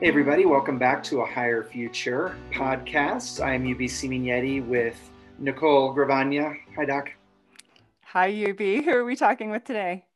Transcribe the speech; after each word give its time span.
Hey, 0.00 0.08
everybody, 0.08 0.46
welcome 0.46 0.78
back 0.78 1.02
to 1.04 1.20
a 1.20 1.26
Higher 1.26 1.62
Future 1.62 2.34
podcast. 2.50 3.44
I 3.44 3.52
am 3.52 3.70
UB 3.70 3.80
Migneti 3.80 4.66
with 4.66 4.98
Nicole 5.38 5.92
Gravagna. 5.92 6.54
Hi, 6.74 6.86
Doc. 6.86 7.10
Hi, 8.04 8.28
UB. 8.28 8.82
Who 8.82 8.90
are 8.92 9.04
we 9.04 9.14
talking 9.14 9.50
with 9.50 9.64
today? 9.64 10.06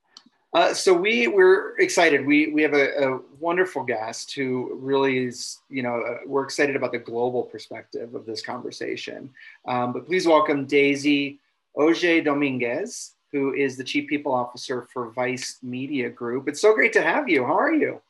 Uh, 0.54 0.72
so 0.72 0.94
we 0.94 1.26
we're 1.26 1.76
excited. 1.78 2.24
We 2.24 2.51
we 2.54 2.62
have 2.62 2.72
a, 2.72 3.12
a, 3.12 3.21
wonderful 3.38 3.85
guest 3.85 4.33
who 4.33 4.74
really 4.81 5.19
is, 5.19 5.58
you 5.69 5.83
know, 5.83 6.01
uh, 6.01 6.16
we're 6.24 6.44
excited 6.44 6.76
about 6.76 6.92
the 6.92 6.98
global 6.98 7.42
perspective 7.42 8.14
of 8.14 8.24
this 8.24 8.40
conversation. 8.40 9.28
Um, 9.69 9.92
but 9.92 10.06
please 10.06 10.26
welcome 10.26 10.64
Daisy 10.64 11.40
Auger-Dominguez, 11.74 13.16
who 13.32 13.53
is 13.53 13.76
the 13.76 13.85
Chief 13.85 14.08
People 14.08 14.32
Officer 14.32 14.88
for 14.94 15.10
Vice 15.10 15.58
Media 15.62 16.09
Group. 16.09 16.48
It's 16.48 16.62
so 16.62 16.73
great 16.73 16.95
to 16.95 17.02
have 17.02 17.28
you. 17.28 17.45
How 17.45 17.59
are 17.59 17.74
you? 17.74 18.01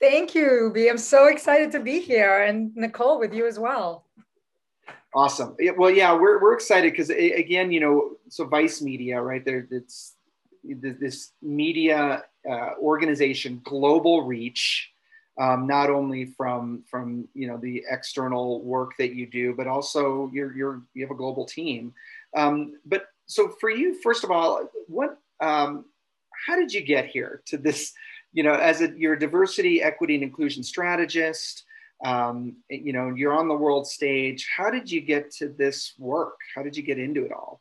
Thank 0.00 0.34
you, 0.34 0.46
Ruby. 0.50 0.88
I'm 0.88 0.98
so 0.98 1.26
excited 1.26 1.72
to 1.72 1.80
be 1.80 2.00
here, 2.00 2.42
and 2.42 2.74
Nicole 2.74 3.18
with 3.18 3.34
you 3.34 3.46
as 3.46 3.58
well. 3.58 4.06
Awesome. 5.14 5.56
Well, 5.76 5.90
yeah, 5.90 6.14
we're, 6.14 6.40
we're 6.40 6.54
excited 6.54 6.92
because 6.92 7.10
again, 7.10 7.72
you 7.72 7.80
know, 7.80 8.12
so 8.28 8.46
Vice 8.46 8.80
Media, 8.80 9.20
right 9.20 9.44
there, 9.44 9.66
it's 9.70 10.14
this 10.64 11.32
media 11.42 12.24
uh, 12.48 12.70
organization, 12.80 13.60
global 13.64 14.22
reach, 14.22 14.90
um, 15.38 15.66
not 15.66 15.90
only 15.90 16.26
from 16.26 16.84
from 16.88 17.28
you 17.34 17.48
know 17.48 17.56
the 17.56 17.82
external 17.90 18.62
work 18.62 18.92
that 18.98 19.14
you 19.14 19.26
do, 19.26 19.54
but 19.54 19.66
also 19.66 20.30
you're 20.32 20.54
you're 20.56 20.82
you 20.94 21.02
have 21.02 21.10
a 21.10 21.18
global 21.18 21.44
team. 21.44 21.92
Um, 22.36 22.74
but 22.86 23.06
so 23.26 23.48
for 23.60 23.70
you, 23.70 24.00
first 24.02 24.22
of 24.22 24.30
all, 24.30 24.68
what 24.86 25.18
um, 25.40 25.86
how 26.46 26.56
did 26.56 26.72
you 26.72 26.82
get 26.82 27.06
here 27.06 27.42
to 27.46 27.58
this? 27.58 27.92
You 28.32 28.42
know, 28.42 28.54
as 28.54 28.80
a, 28.80 28.90
you're 28.96 29.14
a 29.14 29.18
diversity, 29.18 29.82
equity, 29.82 30.14
and 30.14 30.22
inclusion 30.22 30.62
strategist, 30.62 31.64
um, 32.04 32.56
you 32.70 32.92
know, 32.92 33.12
you're 33.14 33.34
on 33.34 33.48
the 33.48 33.54
world 33.54 33.86
stage. 33.86 34.48
How 34.56 34.70
did 34.70 34.90
you 34.90 35.00
get 35.00 35.30
to 35.32 35.48
this 35.48 35.94
work? 35.98 36.38
How 36.54 36.62
did 36.62 36.76
you 36.76 36.82
get 36.82 36.98
into 36.98 37.24
it 37.24 37.32
all? 37.32 37.60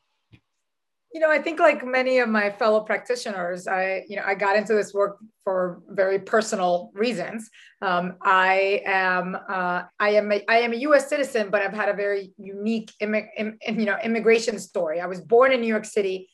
You 1.12 1.20
know, 1.20 1.32
I 1.32 1.42
think 1.42 1.60
like 1.60 1.84
many 1.84 2.20
of 2.20 2.30
my 2.30 2.52
fellow 2.52 2.82
practitioners, 2.82 3.68
I, 3.68 4.04
you 4.08 4.16
know, 4.16 4.22
I 4.24 4.36
got 4.36 4.56
into 4.56 4.76
this 4.76 4.94
work 4.94 5.18
for 5.44 5.82
very 5.90 6.20
personal 6.20 6.92
reasons. 6.94 7.50
Um, 7.82 8.18
I 8.22 8.84
am, 8.86 9.36
uh, 9.36 9.84
I 10.00 10.10
am, 10.12 10.32
a, 10.32 10.44
I 10.48 10.60
am 10.60 10.72
a 10.72 10.76
U.S. 10.76 11.10
citizen, 11.10 11.50
but 11.50 11.64
I've 11.64 11.74
had 11.74 11.90
a 11.90 11.94
very 11.94 12.32
unique, 12.38 12.92
Im- 13.00 13.16
Im- 13.16 13.58
you 13.66 13.86
know, 13.86 13.98
immigration 14.04 14.60
story. 14.60 15.02
I 15.02 15.08
was 15.08 15.20
born 15.20 15.52
in 15.52 15.62
New 15.62 15.68
York 15.68 15.86
City 15.86 16.30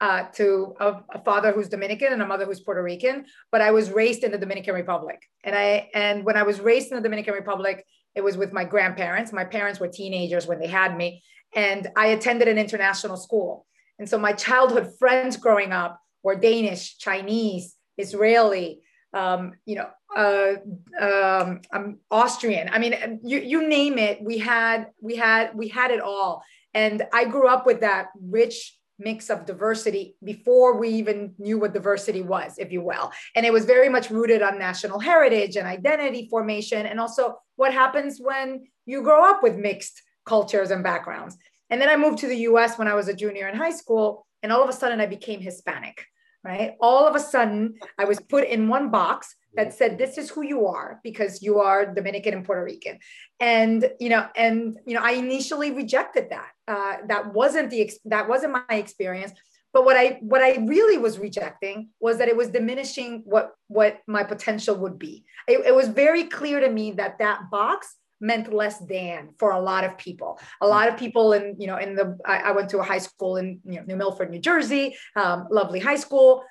uh, 0.00 0.24
to 0.34 0.74
a, 0.80 0.96
a, 1.14 1.22
father 1.24 1.52
who's 1.52 1.68
Dominican 1.68 2.12
and 2.12 2.22
a 2.22 2.26
mother 2.26 2.46
who's 2.46 2.60
Puerto 2.60 2.82
Rican, 2.82 3.26
but 3.52 3.60
I 3.60 3.70
was 3.70 3.90
raised 3.90 4.24
in 4.24 4.30
the 4.30 4.38
Dominican 4.38 4.74
Republic. 4.74 5.20
And 5.44 5.54
I 5.54 5.90
and 5.94 6.24
when 6.24 6.36
I 6.36 6.42
was 6.42 6.60
raised 6.60 6.90
in 6.90 6.96
the 6.96 7.02
Dominican 7.02 7.34
Republic, 7.34 7.84
it 8.14 8.22
was 8.22 8.36
with 8.36 8.52
my 8.52 8.64
grandparents. 8.64 9.32
My 9.32 9.44
parents 9.44 9.78
were 9.78 9.88
teenagers 9.88 10.46
when 10.46 10.58
they 10.58 10.66
had 10.68 10.96
me, 10.96 11.22
and 11.54 11.88
I 11.96 12.08
attended 12.08 12.48
an 12.48 12.58
international 12.58 13.16
school. 13.16 13.66
And 13.98 14.08
so 14.08 14.18
my 14.18 14.32
childhood 14.32 14.92
friends 14.98 15.36
growing 15.36 15.72
up 15.72 16.00
were 16.22 16.34
Danish, 16.34 16.96
Chinese, 16.96 17.76
Israeli, 17.98 18.80
um, 19.12 19.52
you 19.66 19.76
know, 19.76 19.90
uh, 20.16 20.54
um, 21.00 21.60
I'm 21.72 21.98
Austrian. 22.10 22.70
I 22.72 22.78
mean, 22.78 23.20
you 23.22 23.38
you 23.38 23.68
name 23.68 23.98
it. 23.98 24.22
We 24.22 24.38
had 24.38 24.86
we 25.00 25.16
had 25.16 25.54
we 25.54 25.68
had 25.68 25.90
it 25.90 26.00
all. 26.00 26.42
And 26.72 27.02
I 27.12 27.24
grew 27.24 27.48
up 27.48 27.66
with 27.66 27.80
that 27.80 28.08
rich 28.20 28.78
mix 29.00 29.30
of 29.30 29.46
diversity 29.46 30.14
before 30.22 30.78
we 30.78 30.90
even 30.90 31.34
knew 31.38 31.58
what 31.58 31.72
diversity 31.72 32.22
was, 32.22 32.58
if 32.58 32.70
you 32.70 32.82
will. 32.82 33.10
And 33.34 33.44
it 33.44 33.52
was 33.52 33.64
very 33.64 33.88
much 33.88 34.10
rooted 34.10 34.42
on 34.42 34.58
national 34.58 35.00
heritage 35.00 35.56
and 35.56 35.66
identity 35.66 36.28
formation, 36.30 36.86
and 36.86 37.00
also 37.00 37.40
what 37.56 37.72
happens 37.72 38.18
when 38.20 38.66
you 38.86 39.02
grow 39.02 39.28
up 39.28 39.42
with 39.42 39.56
mixed 39.56 40.02
cultures 40.26 40.70
and 40.70 40.84
backgrounds. 40.84 41.36
And 41.70 41.80
then 41.80 41.88
I 41.88 41.96
moved 41.96 42.18
to 42.18 42.28
the 42.28 42.42
US 42.48 42.78
when 42.78 42.88
I 42.88 42.94
was 42.94 43.08
a 43.08 43.14
junior 43.14 43.48
in 43.48 43.56
high 43.56 43.72
school, 43.72 44.26
and 44.42 44.52
all 44.52 44.62
of 44.62 44.68
a 44.68 44.72
sudden 44.74 45.00
I 45.00 45.06
became 45.06 45.40
Hispanic, 45.40 46.04
right? 46.44 46.74
All 46.80 47.08
of 47.08 47.14
a 47.14 47.20
sudden 47.20 47.74
I 47.98 48.04
was 48.04 48.20
put 48.20 48.46
in 48.46 48.68
one 48.68 48.90
box 48.90 49.34
that 49.54 49.74
said 49.74 49.98
this 49.98 50.18
is 50.18 50.30
who 50.30 50.42
you 50.42 50.66
are 50.66 51.00
because 51.02 51.42
you 51.42 51.58
are 51.58 51.92
dominican 51.92 52.34
and 52.34 52.44
puerto 52.44 52.62
rican. 52.62 52.98
And 53.40 53.90
you 53.98 54.08
know 54.08 54.26
and 54.36 54.78
you 54.86 54.94
know 54.94 55.02
i 55.02 55.12
initially 55.12 55.70
rejected 55.72 56.28
that. 56.30 56.50
Uh, 56.68 56.96
that 57.08 57.32
wasn't 57.34 57.70
the 57.70 57.90
that 58.06 58.28
wasn't 58.28 58.52
my 58.52 58.76
experience. 58.76 59.32
But 59.72 59.84
what 59.84 59.96
i 59.96 60.18
what 60.20 60.42
i 60.42 60.56
really 60.56 60.98
was 60.98 61.18
rejecting 61.18 61.90
was 62.00 62.18
that 62.18 62.28
it 62.28 62.36
was 62.36 62.48
diminishing 62.48 63.22
what 63.24 63.52
what 63.68 63.98
my 64.06 64.24
potential 64.24 64.76
would 64.76 64.98
be. 64.98 65.24
It, 65.48 65.66
it 65.66 65.74
was 65.74 65.88
very 65.88 66.24
clear 66.24 66.60
to 66.60 66.70
me 66.70 66.92
that 66.92 67.18
that 67.18 67.50
box 67.50 67.96
meant 68.20 68.52
less 68.52 68.78
than 68.78 69.30
for 69.38 69.52
a 69.52 69.60
lot 69.60 69.84
of 69.84 69.96
people. 69.96 70.38
A 70.60 70.66
lot 70.66 70.88
of 70.88 70.96
people 70.96 71.32
in, 71.32 71.56
you 71.58 71.66
know, 71.66 71.78
in 71.78 71.94
the, 71.94 72.18
I, 72.24 72.38
I 72.38 72.50
went 72.52 72.68
to 72.70 72.78
a 72.78 72.82
high 72.82 72.98
school 72.98 73.36
in 73.36 73.60
you 73.64 73.76
know, 73.76 73.84
New 73.86 73.96
Milford, 73.96 74.30
New 74.30 74.40
Jersey, 74.40 74.96
um, 75.16 75.46
lovely 75.50 75.80
high 75.80 75.96
school 75.96 76.44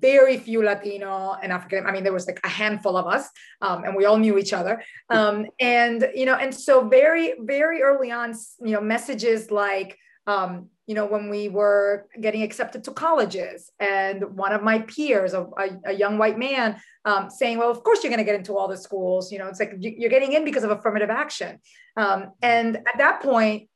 very 0.00 0.38
few 0.38 0.62
Latino 0.62 1.36
and 1.42 1.52
African. 1.52 1.86
I 1.86 1.92
mean, 1.92 2.04
there 2.04 2.12
was 2.12 2.26
like 2.26 2.40
a 2.44 2.48
handful 2.48 2.96
of 2.96 3.06
us, 3.06 3.28
um, 3.60 3.84
and 3.84 3.96
we 3.96 4.04
all 4.04 4.18
knew 4.18 4.38
each 4.38 4.52
other. 4.52 4.82
Um, 5.10 5.46
and 5.60 6.08
you 6.14 6.26
know, 6.26 6.34
and 6.34 6.54
so 6.54 6.88
very, 6.88 7.34
very 7.40 7.82
early 7.82 8.10
on, 8.10 8.34
you 8.60 8.72
know, 8.72 8.80
messages 8.80 9.50
like, 9.50 9.98
um, 10.26 10.68
you 10.86 10.94
know, 10.94 11.06
when 11.06 11.30
we 11.30 11.48
were 11.48 12.06
getting 12.20 12.42
accepted 12.42 12.84
to 12.84 12.92
colleges, 12.92 13.70
and 13.80 14.36
one 14.36 14.52
of 14.52 14.62
my 14.62 14.80
peers, 14.80 15.32
a, 15.32 15.46
a, 15.58 15.68
a 15.86 15.92
young 15.92 16.18
white 16.18 16.38
man, 16.38 16.80
um, 17.04 17.30
saying, 17.30 17.58
"Well, 17.58 17.70
of 17.70 17.82
course 17.82 18.02
you're 18.02 18.10
going 18.10 18.18
to 18.18 18.30
get 18.30 18.36
into 18.36 18.56
all 18.56 18.68
the 18.68 18.76
schools." 18.76 19.32
You 19.32 19.38
know, 19.38 19.48
it's 19.48 19.60
like 19.60 19.74
you're 19.78 20.10
getting 20.10 20.32
in 20.32 20.44
because 20.44 20.64
of 20.64 20.70
affirmative 20.70 21.10
action. 21.10 21.58
Um, 21.96 22.32
and 22.42 22.76
at 22.76 22.98
that 22.98 23.22
point, 23.22 23.68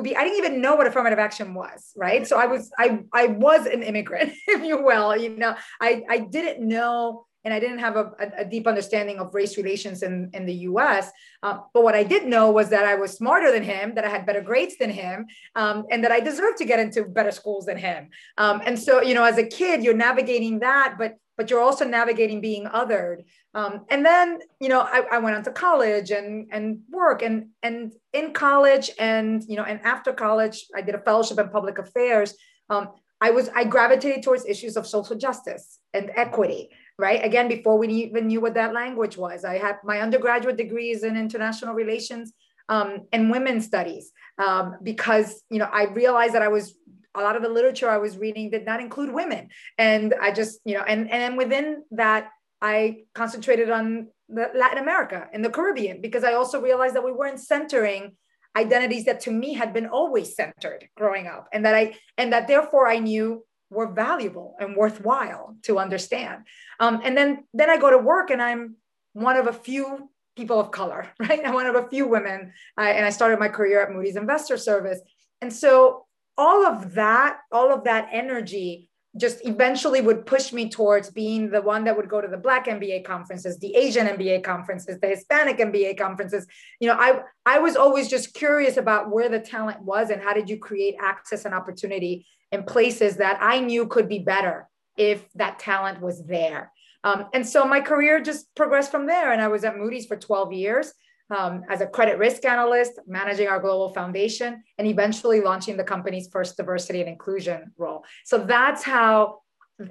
I 0.00 0.24
didn't 0.24 0.38
even 0.38 0.60
know 0.60 0.76
what 0.76 0.86
affirmative 0.86 1.18
action 1.18 1.54
was, 1.54 1.92
right? 1.96 2.22
Mm. 2.22 2.26
So 2.26 2.38
I 2.38 2.46
was, 2.46 2.70
I, 2.78 3.00
I 3.12 3.26
was 3.26 3.66
an 3.66 3.82
immigrant, 3.82 4.32
if 4.48 4.62
you 4.62 4.82
will. 4.82 5.16
You 5.16 5.30
know, 5.30 5.54
I, 5.80 6.02
I 6.08 6.18
didn't 6.18 6.66
know, 6.66 7.26
and 7.44 7.52
I 7.52 7.60
didn't 7.60 7.78
have 7.78 7.96
a, 7.96 8.12
a 8.38 8.44
deep 8.44 8.66
understanding 8.66 9.18
of 9.18 9.34
race 9.34 9.56
relations 9.56 10.02
in, 10.02 10.30
in 10.32 10.46
the 10.46 10.54
U.S. 10.70 11.10
Uh, 11.42 11.58
but 11.72 11.82
what 11.82 11.94
I 11.94 12.02
did 12.02 12.26
know 12.26 12.50
was 12.50 12.70
that 12.70 12.86
I 12.86 12.94
was 12.94 13.12
smarter 13.12 13.52
than 13.52 13.62
him, 13.62 13.94
that 13.96 14.04
I 14.04 14.08
had 14.08 14.24
better 14.24 14.40
grades 14.40 14.78
than 14.78 14.90
him, 14.90 15.26
um, 15.54 15.84
and 15.90 16.02
that 16.04 16.10
I 16.10 16.20
deserved 16.20 16.58
to 16.58 16.64
get 16.64 16.80
into 16.80 17.04
better 17.04 17.30
schools 17.30 17.66
than 17.66 17.76
him. 17.76 18.08
Um, 18.38 18.62
and 18.64 18.78
so, 18.78 19.02
you 19.02 19.14
know, 19.14 19.24
as 19.24 19.36
a 19.36 19.46
kid, 19.46 19.84
you're 19.84 19.94
navigating 19.94 20.60
that, 20.60 20.96
but 20.98 21.16
but 21.36 21.50
you're 21.50 21.60
also 21.60 21.84
navigating 21.84 22.40
being 22.40 22.66
othered. 22.66 23.24
Um, 23.54 23.86
and 23.90 24.06
then, 24.06 24.38
you 24.60 24.68
know, 24.68 24.80
I, 24.80 25.02
I, 25.10 25.18
went 25.18 25.36
on 25.36 25.42
to 25.44 25.50
college 25.50 26.12
and 26.12 26.48
and 26.52 26.80
work 26.90 27.22
and 27.22 27.48
and 27.62 27.92
in 28.12 28.32
college 28.32 28.90
and 28.98 29.42
you 29.48 29.56
know 29.56 29.64
and 29.64 29.80
after 29.82 30.12
college, 30.12 30.66
I 30.74 30.80
did 30.80 30.94
a 30.94 31.00
fellowship 31.00 31.38
in 31.38 31.48
public 31.48 31.78
affairs. 31.78 32.34
Um, 32.70 32.90
I 33.20 33.30
was 33.30 33.48
I 33.54 33.64
gravitated 33.64 34.22
towards 34.22 34.44
issues 34.44 34.76
of 34.76 34.86
social 34.86 35.16
justice 35.16 35.78
and 35.92 36.10
equity. 36.14 36.70
Right. 36.96 37.24
Again, 37.24 37.48
before 37.48 37.76
we 37.76 37.88
even 37.88 38.28
knew 38.28 38.40
what 38.40 38.54
that 38.54 38.72
language 38.72 39.16
was, 39.16 39.44
I 39.44 39.58
had 39.58 39.78
my 39.82 40.00
undergraduate 40.00 40.56
degrees 40.56 41.02
in 41.02 41.16
international 41.16 41.74
relations 41.74 42.32
um, 42.68 43.08
and 43.12 43.32
women's 43.32 43.64
studies 43.64 44.12
um, 44.38 44.76
because 44.80 45.42
you 45.50 45.58
know 45.58 45.68
I 45.72 45.84
realized 45.86 46.34
that 46.34 46.42
I 46.42 46.48
was 46.48 46.74
a 47.14 47.22
lot 47.22 47.36
of 47.36 47.42
the 47.42 47.48
literature 47.48 47.88
I 47.88 47.98
was 47.98 48.18
reading 48.18 48.50
did 48.50 48.64
not 48.64 48.80
include 48.80 49.12
women. 49.12 49.48
And 49.78 50.14
I 50.20 50.32
just, 50.32 50.60
you 50.64 50.74
know, 50.74 50.82
and, 50.82 51.10
and 51.10 51.36
within 51.36 51.84
that, 51.92 52.30
I 52.60 53.04
concentrated 53.14 53.70
on 53.70 54.08
Latin 54.28 54.78
America 54.78 55.28
and 55.32 55.44
the 55.44 55.50
Caribbean 55.50 56.00
because 56.00 56.24
I 56.24 56.32
also 56.32 56.60
realized 56.60 56.94
that 56.94 57.04
we 57.04 57.12
weren't 57.12 57.40
centering 57.40 58.16
identities 58.56 59.04
that 59.04 59.20
to 59.20 59.30
me 59.30 59.52
had 59.52 59.72
been 59.72 59.86
always 59.86 60.34
centered 60.34 60.88
growing 60.96 61.26
up 61.26 61.48
and 61.52 61.64
that 61.66 61.74
I, 61.74 61.96
and 62.16 62.32
that 62.32 62.48
therefore 62.48 62.88
I 62.88 62.98
knew 62.98 63.44
were 63.70 63.92
valuable 63.92 64.56
and 64.60 64.76
worthwhile 64.76 65.56
to 65.62 65.78
understand. 65.78 66.44
Um, 66.80 67.00
and 67.04 67.16
then, 67.16 67.44
then 67.52 67.70
I 67.70 67.76
go 67.76 67.90
to 67.90 67.98
work 67.98 68.30
and 68.30 68.42
I'm 68.42 68.76
one 69.12 69.36
of 69.36 69.46
a 69.46 69.52
few 69.52 70.10
people 70.36 70.60
of 70.60 70.70
color, 70.70 71.08
right? 71.18 71.40
I'm 71.44 71.54
one 71.54 71.66
of 71.66 71.76
a 71.76 71.88
few 71.88 72.06
women. 72.06 72.52
Uh, 72.78 72.82
and 72.82 73.04
I 73.04 73.10
started 73.10 73.38
my 73.38 73.48
career 73.48 73.82
at 73.82 73.92
Moody's 73.92 74.16
Investor 74.16 74.56
Service. 74.56 75.00
And 75.40 75.52
so 75.52 76.06
all 76.36 76.66
of 76.66 76.94
that, 76.94 77.38
all 77.52 77.72
of 77.72 77.84
that 77.84 78.08
energy 78.12 78.88
just 79.16 79.46
eventually 79.46 80.00
would 80.00 80.26
push 80.26 80.52
me 80.52 80.68
towards 80.68 81.10
being 81.10 81.50
the 81.50 81.62
one 81.62 81.84
that 81.84 81.96
would 81.96 82.08
go 82.08 82.20
to 82.20 82.28
the 82.28 82.36
black 82.36 82.66
mba 82.66 83.04
conferences 83.04 83.58
the 83.58 83.74
asian 83.76 84.06
mba 84.06 84.42
conferences 84.42 84.98
the 85.00 85.08
hispanic 85.08 85.58
mba 85.58 85.96
conferences. 85.96 86.46
You 86.80 86.88
know 86.88 86.96
i 86.98 87.20
i 87.46 87.58
was 87.58 87.76
always 87.76 88.08
just 88.08 88.34
curious 88.34 88.76
about 88.76 89.10
where 89.10 89.28
the 89.28 89.40
talent 89.40 89.82
was 89.82 90.10
and 90.10 90.22
how 90.22 90.34
did 90.34 90.48
you 90.48 90.58
create 90.58 90.96
access 91.00 91.44
and 91.44 91.54
opportunity 91.54 92.26
in 92.52 92.64
places 92.64 93.16
that 93.16 93.38
i 93.40 93.60
knew 93.60 93.86
could 93.86 94.08
be 94.08 94.18
better 94.18 94.68
if 94.96 95.24
that 95.32 95.58
talent 95.58 96.00
was 96.00 96.24
there. 96.24 96.70
Um, 97.02 97.26
and 97.34 97.44
so 97.44 97.64
my 97.64 97.80
career 97.80 98.20
just 98.20 98.54
progressed 98.54 98.90
from 98.90 99.06
there. 99.06 99.32
And 99.32 99.40
i 99.40 99.48
was 99.48 99.64
at 99.64 99.76
moody's 99.76 100.06
for 100.06 100.16
12 100.16 100.52
years 100.52 100.92
um, 101.30 101.62
as 101.68 101.80
a 101.80 101.86
credit 101.86 102.18
risk 102.18 102.44
analyst, 102.44 102.92
managing 103.06 103.48
our 103.48 103.60
global 103.60 103.92
foundation, 103.92 104.62
and 104.78 104.86
eventually 104.86 105.40
launching 105.40 105.76
the 105.76 105.84
company's 105.84 106.28
first 106.28 106.56
diversity 106.56 107.00
and 107.00 107.08
inclusion 107.08 107.72
role. 107.78 108.04
So 108.24 108.38
that's 108.38 108.82
how 108.82 109.40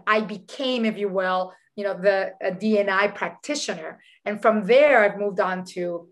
I 0.07 0.21
became, 0.21 0.85
if 0.85 0.97
you 0.97 1.09
will, 1.09 1.53
you 1.75 1.83
know, 1.83 1.95
the 1.99 2.33
D&I 2.59 3.07
practitioner. 3.09 3.99
And 4.25 4.41
from 4.41 4.65
there, 4.65 5.03
I've 5.03 5.17
moved 5.17 5.39
on 5.39 5.65
to 5.73 6.07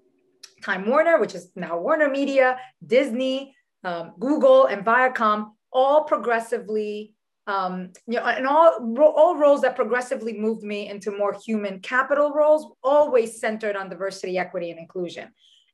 Time 0.64 0.88
Warner, 0.88 1.20
which 1.20 1.36
is 1.36 1.52
now 1.56 1.80
Warner 1.80 2.10
Media, 2.10 2.58
Disney, 2.86 3.56
um, 3.84 4.14
Google, 4.20 4.66
and 4.66 4.86
Viacom, 4.86 5.52
all 5.72 6.04
progressively, 6.04 7.14
um, 7.52 7.92
you 8.08 8.16
know, 8.18 8.26
and 8.26 8.48
all, 8.48 8.96
all 9.00 9.36
roles 9.36 9.62
that 9.62 9.76
progressively 9.76 10.34
moved 10.40 10.64
me 10.64 10.88
into 10.88 11.12
more 11.12 11.36
human 11.46 11.80
capital 11.80 12.32
roles, 12.32 12.74
always 12.84 13.40
centered 13.40 13.76
on 13.76 13.90
diversity, 13.90 14.38
equity, 14.38 14.72
and 14.72 14.80
inclusion. 14.80 15.30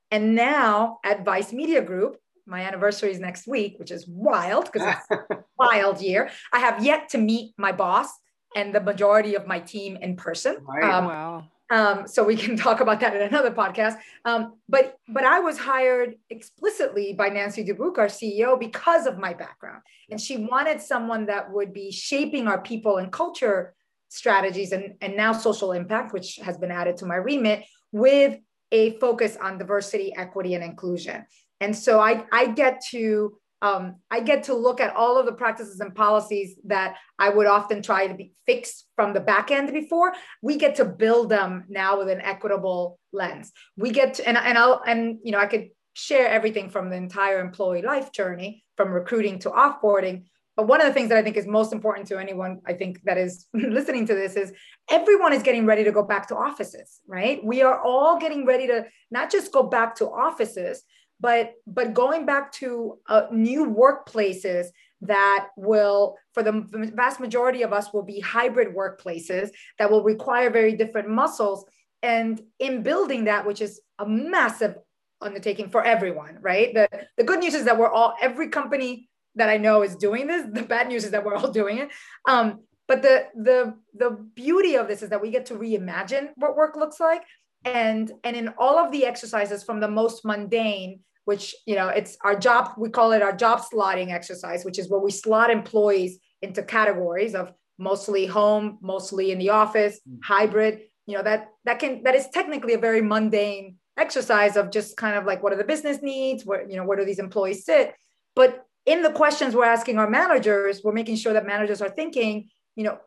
And 0.09 0.35
now 0.35 0.99
at 1.03 1.23
Vice 1.23 1.53
Media 1.53 1.81
Group, 1.81 2.17
my 2.45 2.61
anniversary 2.61 3.11
is 3.11 3.19
next 3.19 3.47
week, 3.47 3.75
which 3.77 3.91
is 3.91 4.07
wild 4.07 4.65
because 4.71 4.87
it's 4.87 5.11
a 5.11 5.43
wild 5.59 6.01
year. 6.01 6.31
I 6.53 6.59
have 6.59 6.83
yet 6.83 7.09
to 7.09 7.17
meet 7.17 7.53
my 7.57 7.73
boss 7.73 8.07
and 8.55 8.73
the 8.73 8.81
majority 8.81 9.35
of 9.35 9.45
my 9.45 9.59
team 9.59 9.97
in 9.97 10.15
person. 10.15 10.57
Right. 10.65 10.83
Um, 10.83 11.05
wow. 11.05 11.43
Um, 11.69 12.07
so 12.07 12.23
we 12.23 12.35
can 12.35 12.55
talk 12.65 12.79
about 12.79 12.99
that 13.01 13.15
in 13.15 13.21
another 13.21 13.51
podcast. 13.51 13.97
Um, 14.25 14.55
but 14.69 14.97
but 15.07 15.23
I 15.23 15.39
was 15.39 15.57
hired 15.57 16.15
explicitly 16.29 17.13
by 17.13 17.29
Nancy 17.29 17.63
Dubuc, 17.63 17.97
our 17.97 18.07
CEO, 18.07 18.59
because 18.59 19.05
of 19.05 19.17
my 19.17 19.33
background, 19.33 19.81
and 20.09 20.19
she 20.19 20.37
wanted 20.37 20.81
someone 20.81 21.25
that 21.27 21.51
would 21.51 21.73
be 21.73 21.91
shaping 21.91 22.47
our 22.47 22.61
people 22.61 22.97
and 22.97 23.11
culture 23.11 23.73
strategies 24.09 24.71
and, 24.71 24.95
and 25.01 25.17
now 25.17 25.33
social 25.33 25.73
impact, 25.73 26.13
which 26.13 26.37
has 26.37 26.57
been 26.57 26.71
added 26.71 26.97
to 26.97 27.05
my 27.05 27.15
remit, 27.15 27.65
with 27.91 28.39
a 28.71 28.97
focus 28.99 29.37
on 29.41 29.57
diversity, 29.57 30.13
equity, 30.15 30.53
and 30.53 30.63
inclusion. 30.63 31.25
And 31.59 31.75
so 31.75 31.99
I, 31.99 32.25
I 32.31 32.47
get 32.47 32.81
to 32.91 33.37
um, 33.61 33.95
I 34.11 34.19
get 34.19 34.43
to 34.43 34.53
look 34.53 34.79
at 34.79 34.95
all 34.95 35.17
of 35.17 35.25
the 35.25 35.31
practices 35.31 35.79
and 35.79 35.95
policies 35.95 36.55
that 36.65 36.95
I 37.17 37.29
would 37.29 37.47
often 37.47 37.81
try 37.81 38.07
to 38.07 38.13
be 38.13 38.33
fixed 38.45 38.85
from 38.95 39.13
the 39.13 39.19
back 39.19 39.49
end 39.49 39.73
before. 39.73 40.13
We 40.41 40.57
get 40.57 40.75
to 40.75 40.85
build 40.85 41.29
them 41.29 41.65
now 41.67 41.97
with 41.97 42.09
an 42.09 42.21
equitable 42.21 42.99
lens. 43.11 43.51
We 43.75 43.91
get 43.91 44.15
to, 44.15 44.27
and, 44.27 44.37
and 44.37 44.57
I'll, 44.57 44.81
and, 44.85 45.17
you 45.23 45.31
know, 45.31 45.39
I 45.39 45.47
could 45.47 45.69
share 45.93 46.27
everything 46.27 46.69
from 46.69 46.91
the 46.91 46.95
entire 46.95 47.39
employee 47.39 47.81
life 47.81 48.11
journey 48.11 48.63
from 48.75 48.91
recruiting 48.91 49.39
to 49.39 49.49
offboarding. 49.49 50.25
But 50.55 50.67
one 50.67 50.79
of 50.79 50.87
the 50.87 50.93
things 50.93 51.09
that 51.09 51.17
I 51.17 51.23
think 51.23 51.37
is 51.37 51.47
most 51.47 51.73
important 51.73 52.07
to 52.09 52.19
anyone, 52.19 52.61
I 52.67 52.73
think 52.73 53.01
that 53.05 53.17
is 53.17 53.47
listening 53.53 54.05
to 54.07 54.13
this 54.13 54.35
is 54.35 54.53
everyone 54.89 55.33
is 55.33 55.41
getting 55.41 55.65
ready 55.65 55.83
to 55.83 55.91
go 55.91 56.03
back 56.03 56.27
to 56.27 56.35
offices, 56.35 56.99
right? 57.07 57.43
We 57.43 57.63
are 57.63 57.81
all 57.81 58.19
getting 58.19 58.45
ready 58.45 58.67
to 58.67 58.85
not 59.09 59.31
just 59.31 59.51
go 59.51 59.63
back 59.63 59.95
to 59.95 60.05
offices, 60.05 60.83
but 61.19 61.53
but 61.65 61.93
going 61.93 62.25
back 62.25 62.51
to 62.53 62.99
uh, 63.07 63.23
new 63.31 63.65
workplaces 63.65 64.67
that 65.01 65.47
will 65.55 66.15
for 66.33 66.43
the 66.43 66.65
vast 66.95 67.19
majority 67.19 67.61
of 67.61 67.73
us 67.73 67.93
will 67.93 68.03
be 68.03 68.19
hybrid 68.19 68.75
workplaces 68.75 69.49
that 69.79 69.89
will 69.89 70.03
require 70.03 70.49
very 70.49 70.75
different 70.75 71.09
muscles. 71.09 71.65
And 72.03 72.41
in 72.59 72.83
building 72.83 73.25
that 73.25 73.45
which 73.45 73.61
is 73.61 73.81
a 73.99 74.07
massive 74.07 74.75
undertaking 75.21 75.69
for 75.69 75.83
everyone 75.83 76.37
right? 76.41 76.73
The, 76.73 76.87
the 77.17 77.23
good 77.23 77.39
news 77.39 77.55
is 77.55 77.65
that 77.65 77.77
we're 77.77 77.91
all 77.91 78.13
every 78.21 78.49
company 78.49 79.09
that 79.35 79.49
i 79.49 79.57
know 79.57 79.83
is 79.83 79.95
doing 79.95 80.25
this 80.25 80.47
the 80.51 80.63
bad 80.63 80.87
news 80.87 81.05
is 81.05 81.11
that 81.11 81.23
we're 81.23 81.35
all 81.35 81.51
doing 81.61 81.79
it. 81.79 81.89
Um, 82.27 82.61
but 82.87 83.01
the 83.01 83.25
the 83.35 83.75
the 83.93 84.11
beauty 84.35 84.75
of 84.75 84.87
this 84.87 85.01
is 85.01 85.09
that 85.09 85.21
we 85.21 85.31
get 85.31 85.47
to 85.47 85.55
reimagine 85.55 86.29
what 86.35 86.55
work 86.55 86.75
looks 86.75 86.99
like. 86.99 87.23
And 87.65 88.11
and 88.23 88.35
in 88.35 88.53
all 88.57 88.77
of 88.77 88.91
the 88.91 89.05
exercises 89.05 89.63
from 89.63 89.79
the 89.79 89.89
most 89.89 90.23
mundane 90.23 91.01
which 91.27 91.53
you 91.65 91.75
know 91.75 91.89
it's 91.89 92.17
our 92.23 92.39
job 92.39 92.71
we 92.77 92.89
call 92.89 93.11
it 93.11 93.21
our 93.21 93.35
job 93.35 93.59
slotting 93.59 94.13
exercise 94.13 94.63
which 94.63 94.79
is 94.79 94.89
where 94.89 95.01
we 95.01 95.11
slot 95.11 95.49
employees 95.49 96.19
into 96.41 96.63
categories 96.63 97.35
of 97.35 97.51
mostly 97.77 98.25
home 98.25 98.77
mostly 98.81 99.31
in 99.31 99.37
the 99.37 99.49
office 99.49 99.99
mm. 100.09 100.19
hybrid. 100.23 100.81
You 101.05 101.17
know 101.17 101.23
that 101.23 101.49
that 101.65 101.79
can 101.79 102.03
that 102.03 102.15
is 102.15 102.27
technically 102.29 102.73
a 102.75 102.77
very 102.77 103.01
mundane 103.01 103.75
exercise 103.97 104.55
of 104.55 104.71
just 104.71 104.95
kind 104.95 105.17
of 105.17 105.25
like 105.25 105.43
what 105.43 105.51
are 105.51 105.57
the 105.57 105.63
business 105.65 106.01
needs? 106.01 106.45
Where 106.45 106.67
you 106.69 106.77
know 106.77 106.85
where 106.85 106.97
do 106.97 107.03
these 107.03 107.19
employees 107.19 107.65
sit? 107.65 107.93
But 108.33 108.63
in 108.85 109.03
the 109.03 109.11
questions 109.11 109.53
we're 109.53 109.65
asking 109.65 109.97
our 109.99 110.09
managers 110.09 110.81
we're 110.81 110.93
making 110.93 111.17
sure 111.17 111.33
that 111.33 111.45
managers 111.45 111.81
are 111.81 111.89
thinking 111.89 112.47
you 112.77 112.85
know 112.85 112.97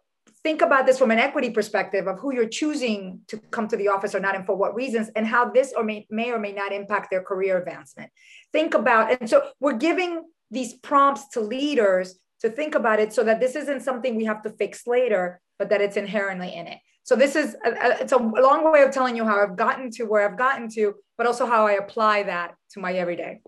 think 0.42 0.62
about 0.62 0.86
this 0.86 0.98
from 0.98 1.10
an 1.10 1.18
equity 1.18 1.50
perspective 1.50 2.06
of 2.06 2.18
who 2.18 2.32
you're 2.34 2.48
choosing 2.48 3.20
to 3.28 3.38
come 3.50 3.68
to 3.68 3.76
the 3.76 3.88
office 3.88 4.14
or 4.14 4.20
not 4.20 4.34
and 4.34 4.46
for 4.46 4.56
what 4.56 4.74
reasons 4.74 5.10
and 5.16 5.26
how 5.26 5.50
this 5.50 5.72
or 5.76 5.84
may, 5.84 6.06
may 6.10 6.30
or 6.30 6.38
may 6.38 6.52
not 6.52 6.72
impact 6.72 7.10
their 7.10 7.22
career 7.22 7.58
advancement. 7.58 8.10
Think 8.52 8.74
about 8.74 9.20
and 9.20 9.28
so 9.28 9.48
we're 9.60 9.76
giving 9.76 10.24
these 10.50 10.74
prompts 10.74 11.28
to 11.30 11.40
leaders 11.40 12.18
to 12.40 12.50
think 12.50 12.74
about 12.74 13.00
it 13.00 13.12
so 13.12 13.22
that 13.24 13.40
this 13.40 13.54
isn't 13.54 13.80
something 13.80 14.16
we 14.16 14.24
have 14.24 14.42
to 14.42 14.50
fix 14.50 14.86
later 14.86 15.40
but 15.58 15.68
that 15.68 15.82
it's 15.82 15.98
inherently 15.98 16.54
in 16.54 16.66
it. 16.66 16.78
So 17.02 17.16
this 17.16 17.36
is 17.36 17.54
a, 17.64 17.70
a, 17.70 18.00
it's 18.00 18.12
a 18.12 18.16
long 18.16 18.72
way 18.72 18.82
of 18.82 18.90
telling 18.90 19.16
you 19.16 19.24
how 19.24 19.42
i've 19.42 19.56
gotten 19.56 19.90
to 19.92 20.04
where 20.04 20.28
i've 20.28 20.38
gotten 20.38 20.68
to 20.70 20.94
but 21.18 21.26
also 21.26 21.46
how 21.46 21.66
i 21.66 21.72
apply 21.72 22.24
that 22.24 22.54
to 22.72 22.80
my 22.80 22.92
everyday. 22.94 23.40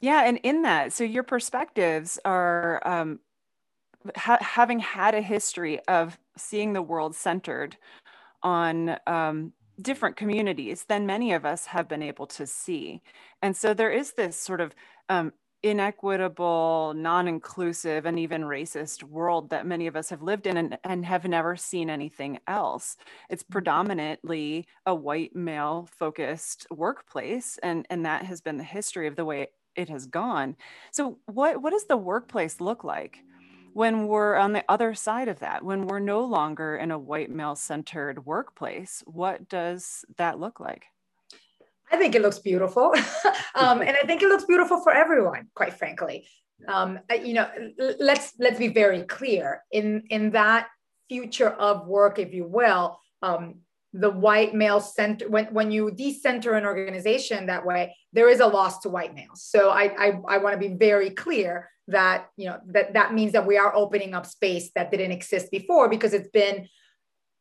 Yeah 0.00 0.22
and 0.24 0.38
in 0.42 0.62
that 0.62 0.92
so 0.92 1.04
your 1.04 1.22
perspectives 1.22 2.18
are 2.24 2.80
um, 2.86 3.20
ha- 4.16 4.38
having 4.40 4.78
had 4.78 5.14
a 5.14 5.20
history 5.20 5.80
of 5.86 6.18
seeing 6.36 6.72
the 6.72 6.82
world 6.82 7.14
centered 7.14 7.76
on 8.42 8.96
um, 9.06 9.52
different 9.80 10.16
communities 10.16 10.84
than 10.84 11.06
many 11.06 11.32
of 11.32 11.44
us 11.44 11.66
have 11.66 11.88
been 11.88 12.02
able 12.02 12.26
to 12.26 12.46
see. 12.46 13.02
And 13.42 13.56
so 13.56 13.74
there 13.74 13.90
is 13.90 14.12
this 14.12 14.36
sort 14.36 14.60
of 14.60 14.74
um, 15.08 15.32
inequitable, 15.64 16.92
non 16.94 17.26
inclusive, 17.26 18.04
and 18.04 18.18
even 18.18 18.42
racist 18.42 19.02
world 19.02 19.50
that 19.50 19.66
many 19.66 19.86
of 19.86 19.96
us 19.96 20.10
have 20.10 20.22
lived 20.22 20.46
in 20.46 20.56
and, 20.56 20.78
and 20.84 21.06
have 21.06 21.24
never 21.24 21.56
seen 21.56 21.88
anything 21.88 22.38
else. 22.46 22.96
It's 23.30 23.42
mm-hmm. 23.42 23.52
predominantly 23.52 24.66
a 24.86 24.94
white 24.94 25.34
male 25.34 25.88
focused 25.90 26.66
workplace, 26.70 27.58
and, 27.62 27.86
and 27.90 28.04
that 28.04 28.24
has 28.24 28.40
been 28.40 28.58
the 28.58 28.64
history 28.64 29.06
of 29.06 29.16
the 29.16 29.24
way 29.24 29.48
it 29.74 29.88
has 29.88 30.06
gone. 30.06 30.56
So, 30.92 31.18
what, 31.26 31.62
what 31.62 31.70
does 31.70 31.86
the 31.86 31.96
workplace 31.96 32.60
look 32.60 32.84
like? 32.84 33.18
When 33.74 34.06
we're 34.06 34.36
on 34.36 34.52
the 34.52 34.64
other 34.68 34.94
side 34.94 35.26
of 35.26 35.40
that, 35.40 35.64
when 35.64 35.88
we're 35.88 35.98
no 35.98 36.20
longer 36.20 36.76
in 36.76 36.92
a 36.92 36.98
white 36.98 37.28
male 37.28 37.56
centered 37.56 38.24
workplace, 38.24 39.02
what 39.04 39.48
does 39.48 40.04
that 40.16 40.38
look 40.38 40.60
like? 40.60 40.86
I 41.90 41.96
think 41.96 42.14
it 42.14 42.22
looks 42.22 42.38
beautiful. 42.38 42.94
um, 43.56 43.80
and 43.86 43.90
I 43.90 44.06
think 44.06 44.22
it 44.22 44.28
looks 44.28 44.44
beautiful 44.44 44.80
for 44.80 44.92
everyone, 44.92 45.48
quite 45.54 45.74
frankly. 45.74 46.26
Um, 46.68 47.00
you 47.22 47.34
know, 47.34 47.50
let's 47.98 48.32
let's 48.38 48.58
be 48.58 48.68
very 48.68 49.02
clear 49.02 49.62
in 49.72 50.04
in 50.08 50.30
that 50.30 50.68
future 51.08 51.50
of 51.50 51.88
work, 51.88 52.20
if 52.20 52.32
you 52.32 52.46
will. 52.46 52.98
Um, 53.22 53.56
the 53.94 54.10
white 54.10 54.52
male 54.54 54.80
center 54.80 55.28
when, 55.28 55.46
when 55.46 55.70
you 55.70 55.90
decenter 55.92 56.54
an 56.54 56.66
organization 56.66 57.46
that 57.46 57.64
way 57.64 57.96
there 58.12 58.28
is 58.28 58.40
a 58.40 58.46
loss 58.46 58.80
to 58.80 58.88
white 58.88 59.14
males. 59.14 59.42
So 59.42 59.70
i 59.70 59.84
i, 59.84 60.20
I 60.28 60.38
want 60.38 60.60
to 60.60 60.68
be 60.68 60.74
very 60.74 61.10
clear 61.10 61.70
that 61.88 62.28
you 62.36 62.46
know 62.46 62.58
that 62.66 62.94
that 62.94 63.14
means 63.14 63.32
that 63.32 63.46
we 63.46 63.56
are 63.56 63.74
opening 63.74 64.12
up 64.12 64.26
space 64.26 64.70
that 64.74 64.90
didn't 64.90 65.12
exist 65.12 65.50
before 65.50 65.88
because 65.88 66.12
it's 66.12 66.28
been 66.28 66.68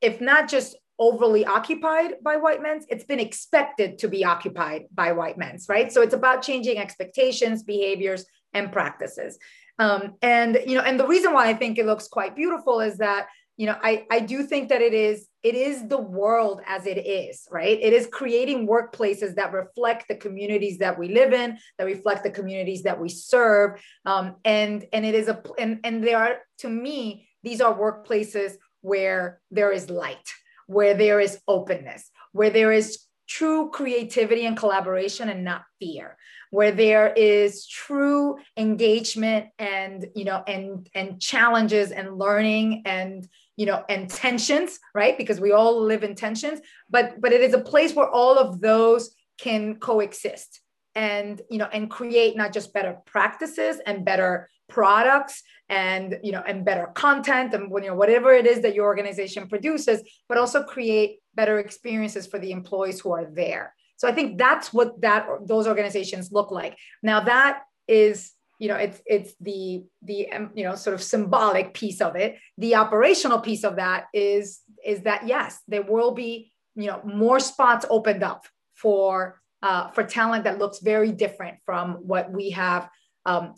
if 0.02 0.22
not 0.22 0.48
just 0.48 0.76
overly 1.00 1.44
occupied 1.44 2.16
by 2.22 2.36
white 2.36 2.62
men 2.62 2.82
it's 2.88 3.04
been 3.04 3.20
expected 3.20 3.98
to 3.98 4.08
be 4.08 4.24
occupied 4.24 4.84
by 4.94 5.12
white 5.12 5.40
men 5.40 5.58
right? 5.68 5.92
So 5.92 6.02
it's 6.02 6.14
about 6.14 6.44
changing 6.44 6.78
expectations 6.78 7.64
behaviors 7.64 8.26
and 8.54 8.72
practices. 8.72 9.40
Um, 9.80 10.18
and 10.22 10.60
you 10.68 10.76
know 10.78 10.84
and 10.84 11.00
the 11.00 11.08
reason 11.08 11.34
why 11.34 11.48
i 11.50 11.56
think 11.56 11.80
it 11.80 11.88
looks 11.88 12.08
quite 12.08 12.36
beautiful 12.36 12.80
is 12.80 12.98
that 13.00 13.26
you 13.58 13.68
know 13.68 13.78
i 13.82 14.06
i 14.12 14.20
do 14.20 14.44
think 14.44 14.70
that 14.70 14.82
it 14.82 14.94
is 14.94 15.28
it 15.44 15.56
is 15.56 15.88
the 15.90 16.00
world 16.00 16.62
as 16.66 16.86
it 16.88 17.06
is 17.06 17.48
right? 17.52 17.78
It 17.82 17.92
is 17.94 18.08
creating 18.08 18.68
workplaces 18.68 19.36
that 19.36 19.52
reflect 19.52 20.08
the 20.08 20.16
communities 20.16 20.78
that 20.78 20.98
we 20.98 21.10
live 21.10 21.34
in 21.34 21.58
that 21.78 21.84
reflect 21.86 22.24
the 22.24 22.32
communities 22.32 22.84
that 22.84 23.00
we 23.00 23.10
serve. 23.10 23.84
Um, 24.06 24.38
and 24.46 24.86
and 24.94 25.06
it 25.06 25.16
is 25.16 25.28
a 25.28 25.42
and 25.60 25.80
and 25.84 26.04
there 26.04 26.18
are 26.18 26.38
to 26.60 26.70
me 26.70 27.28
these 27.44 27.60
are 27.60 27.78
workplaces 27.78 28.54
where 28.82 29.42
there 29.52 29.72
is 29.72 29.90
light 29.90 30.30
where 30.68 30.94
there 30.94 31.20
is 31.20 31.40
openness 31.48 32.10
where 32.32 32.50
there 32.50 32.72
is 32.72 33.00
true 33.28 33.70
creativity 33.70 34.46
and 34.46 34.58
collaboration 34.58 35.30
and 35.30 35.44
not 35.44 35.64
fear 35.80 36.18
where 36.54 36.72
there 36.72 37.12
is 37.14 37.66
true 37.66 38.38
engagement 38.58 39.48
and 39.58 40.06
you 40.16 40.24
know 40.24 40.44
and 40.46 40.88
and 40.94 41.20
challenges 41.20 41.90
and 41.90 42.16
learning 42.16 42.84
and 42.86 43.28
you 43.58 43.66
know 43.66 43.84
and 43.90 44.08
tensions 44.08 44.80
right? 44.94 45.18
Because 45.18 45.40
we 45.42 45.52
all 45.52 45.82
live 45.82 46.04
in 46.04 46.14
tensions 46.14 46.60
but 46.92 47.20
but 47.20 47.34
it 47.34 47.42
is 47.42 47.56
a 47.56 47.60
place 47.60 47.96
where 47.96 48.08
all 48.08 48.38
of 48.38 48.62
those 48.62 49.16
can 49.40 49.78
coexist 49.78 50.62
and 50.94 51.42
you 51.50 51.58
know 51.58 51.70
and 51.74 51.90
create 51.90 52.38
not 52.38 52.54
just 52.54 52.72
better 52.72 52.98
practices 53.08 53.82
and 53.88 54.06
better 54.06 54.48
products 54.70 55.42
and 55.70 56.20
you 56.22 56.32
know 56.32 56.44
and 56.48 56.66
better 56.66 56.86
content 56.94 57.56
and 57.56 57.72
you 57.72 57.90
know 57.90 57.96
whatever 57.96 58.32
it 58.32 58.46
is 58.46 58.62
that 58.62 58.76
your 58.76 58.86
organization 58.86 59.48
produces 59.48 60.02
but 60.30 60.38
also 60.38 60.62
create 60.62 61.18
better 61.34 61.58
experiences 61.58 62.28
for 62.28 62.38
the 62.38 62.52
employees 62.52 63.00
who 63.00 63.12
are 63.12 63.26
there 63.26 63.74
so 63.98 64.08
i 64.08 64.12
think 64.12 64.38
that's 64.38 64.74
what 64.74 65.00
that 65.02 65.28
those 65.46 65.68
organizations 65.68 66.32
look 66.32 66.52
like. 66.52 66.78
Now 67.02 67.22
that 67.22 67.64
is 67.88 68.32
you 68.60 68.68
know 68.68 68.76
it's 68.76 69.02
it's 69.06 69.34
the 69.42 69.84
the 70.02 70.32
um, 70.32 70.52
you 70.54 70.64
know 70.64 70.76
sort 70.76 70.94
of 70.94 71.04
symbolic 71.04 71.74
piece 71.74 72.02
of 72.02 72.16
it. 72.16 72.38
The 72.58 72.76
operational 72.76 73.40
piece 73.40 73.64
of 73.64 73.78
that 73.78 74.06
is 74.14 74.62
is 74.86 75.02
that 75.02 75.28
yes 75.28 75.60
there 75.68 75.84
will 75.84 76.12
be 76.12 76.52
you 76.76 76.88
know 76.88 77.02
more 77.04 77.40
spots 77.40 77.86
opened 77.90 78.24
up 78.24 78.46
for 78.76 79.42
uh, 79.62 79.90
for 79.92 80.04
talent 80.04 80.44
that 80.44 80.60
looks 80.60 80.80
very 80.80 81.12
different 81.12 81.58
from 81.66 81.96
what 81.96 82.32
we 82.32 82.52
have 82.52 82.90
um, 83.26 83.56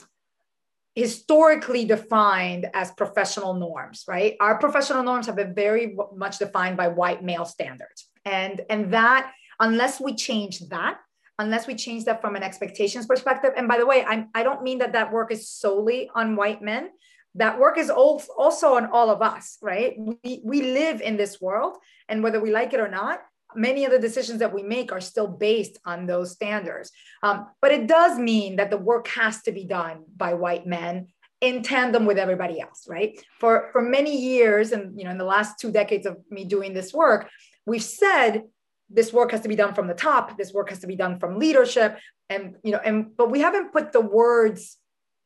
historically 0.93 1.83
defined 1.85 2.67
as 2.73 2.91
professional 2.91 3.53
norms 3.53 4.05
right? 4.07 4.35
Our 4.39 4.57
professional 4.59 5.03
norms 5.03 5.25
have 5.27 5.35
been 5.35 5.53
very 5.53 5.95
much 6.15 6.39
defined 6.39 6.77
by 6.77 6.87
white 6.87 7.23
male 7.23 7.45
standards. 7.45 8.09
And 8.23 8.61
and 8.69 8.93
that 8.93 9.31
unless 9.59 9.99
we 9.99 10.15
change 10.15 10.59
that 10.69 10.99
unless 11.39 11.67
we 11.67 11.75
change 11.75 12.05
that 12.05 12.21
from 12.21 12.35
an 12.35 12.43
expectations 12.43 13.05
perspective. 13.05 13.51
And 13.57 13.67
by 13.67 13.77
the 13.77 13.85
way, 13.85 14.03
I'm, 14.05 14.29
I 14.33 14.43
don't 14.43 14.63
mean 14.63 14.79
that 14.79 14.93
that 14.93 15.11
work 15.11 15.31
is 15.31 15.49
solely 15.49 16.09
on 16.15 16.35
white 16.35 16.61
men. 16.61 16.89
That 17.35 17.59
work 17.59 17.77
is 17.77 17.89
also 17.89 18.75
on 18.75 18.85
all 18.87 19.09
of 19.09 19.21
us, 19.21 19.57
right? 19.61 19.93
We, 19.97 20.41
we 20.43 20.61
live 20.61 21.01
in 21.01 21.17
this 21.17 21.41
world, 21.41 21.75
and 22.07 22.23
whether 22.23 22.39
we 22.39 22.51
like 22.51 22.73
it 22.73 22.79
or 22.79 22.87
not, 22.87 23.19
many 23.53 23.83
of 23.83 23.91
the 23.91 23.99
decisions 23.99 24.39
that 24.39 24.53
we 24.53 24.63
make 24.63 24.93
are 24.93 25.01
still 25.01 25.27
based 25.27 25.77
on 25.85 26.05
those 26.05 26.31
standards. 26.31 26.91
Um, 27.23 27.47
but 27.61 27.73
it 27.73 27.87
does 27.87 28.17
mean 28.17 28.55
that 28.55 28.69
the 28.69 28.77
work 28.77 29.09
has 29.09 29.41
to 29.43 29.51
be 29.51 29.65
done 29.65 30.03
by 30.15 30.33
white 30.33 30.65
men 30.65 31.07
in 31.41 31.61
tandem 31.61 32.05
with 32.05 32.17
everybody 32.17 32.61
else, 32.61 32.85
right? 32.87 33.21
For 33.41 33.69
for 33.73 33.81
many 33.81 34.17
years, 34.17 34.71
and 34.71 34.97
you 34.97 35.03
know, 35.03 35.11
in 35.11 35.17
the 35.17 35.25
last 35.25 35.59
two 35.59 35.71
decades 35.71 36.05
of 36.05 36.17
me 36.29 36.45
doing 36.45 36.73
this 36.73 36.93
work, 36.93 37.29
we've 37.65 37.83
said 37.83 38.43
this 38.89 39.11
work 39.11 39.31
has 39.31 39.41
to 39.41 39.47
be 39.47 39.55
done 39.55 39.73
from 39.73 39.87
the 39.87 39.93
top 39.93 40.37
this 40.37 40.53
work 40.53 40.69
has 40.69 40.79
to 40.79 40.87
be 40.87 40.95
done 40.95 41.19
from 41.19 41.39
leadership 41.39 41.97
and 42.29 42.55
you 42.63 42.71
know 42.71 42.79
and 42.83 43.15
but 43.17 43.31
we 43.31 43.39
haven't 43.39 43.71
put 43.71 43.91
the 43.91 44.01
words 44.01 44.77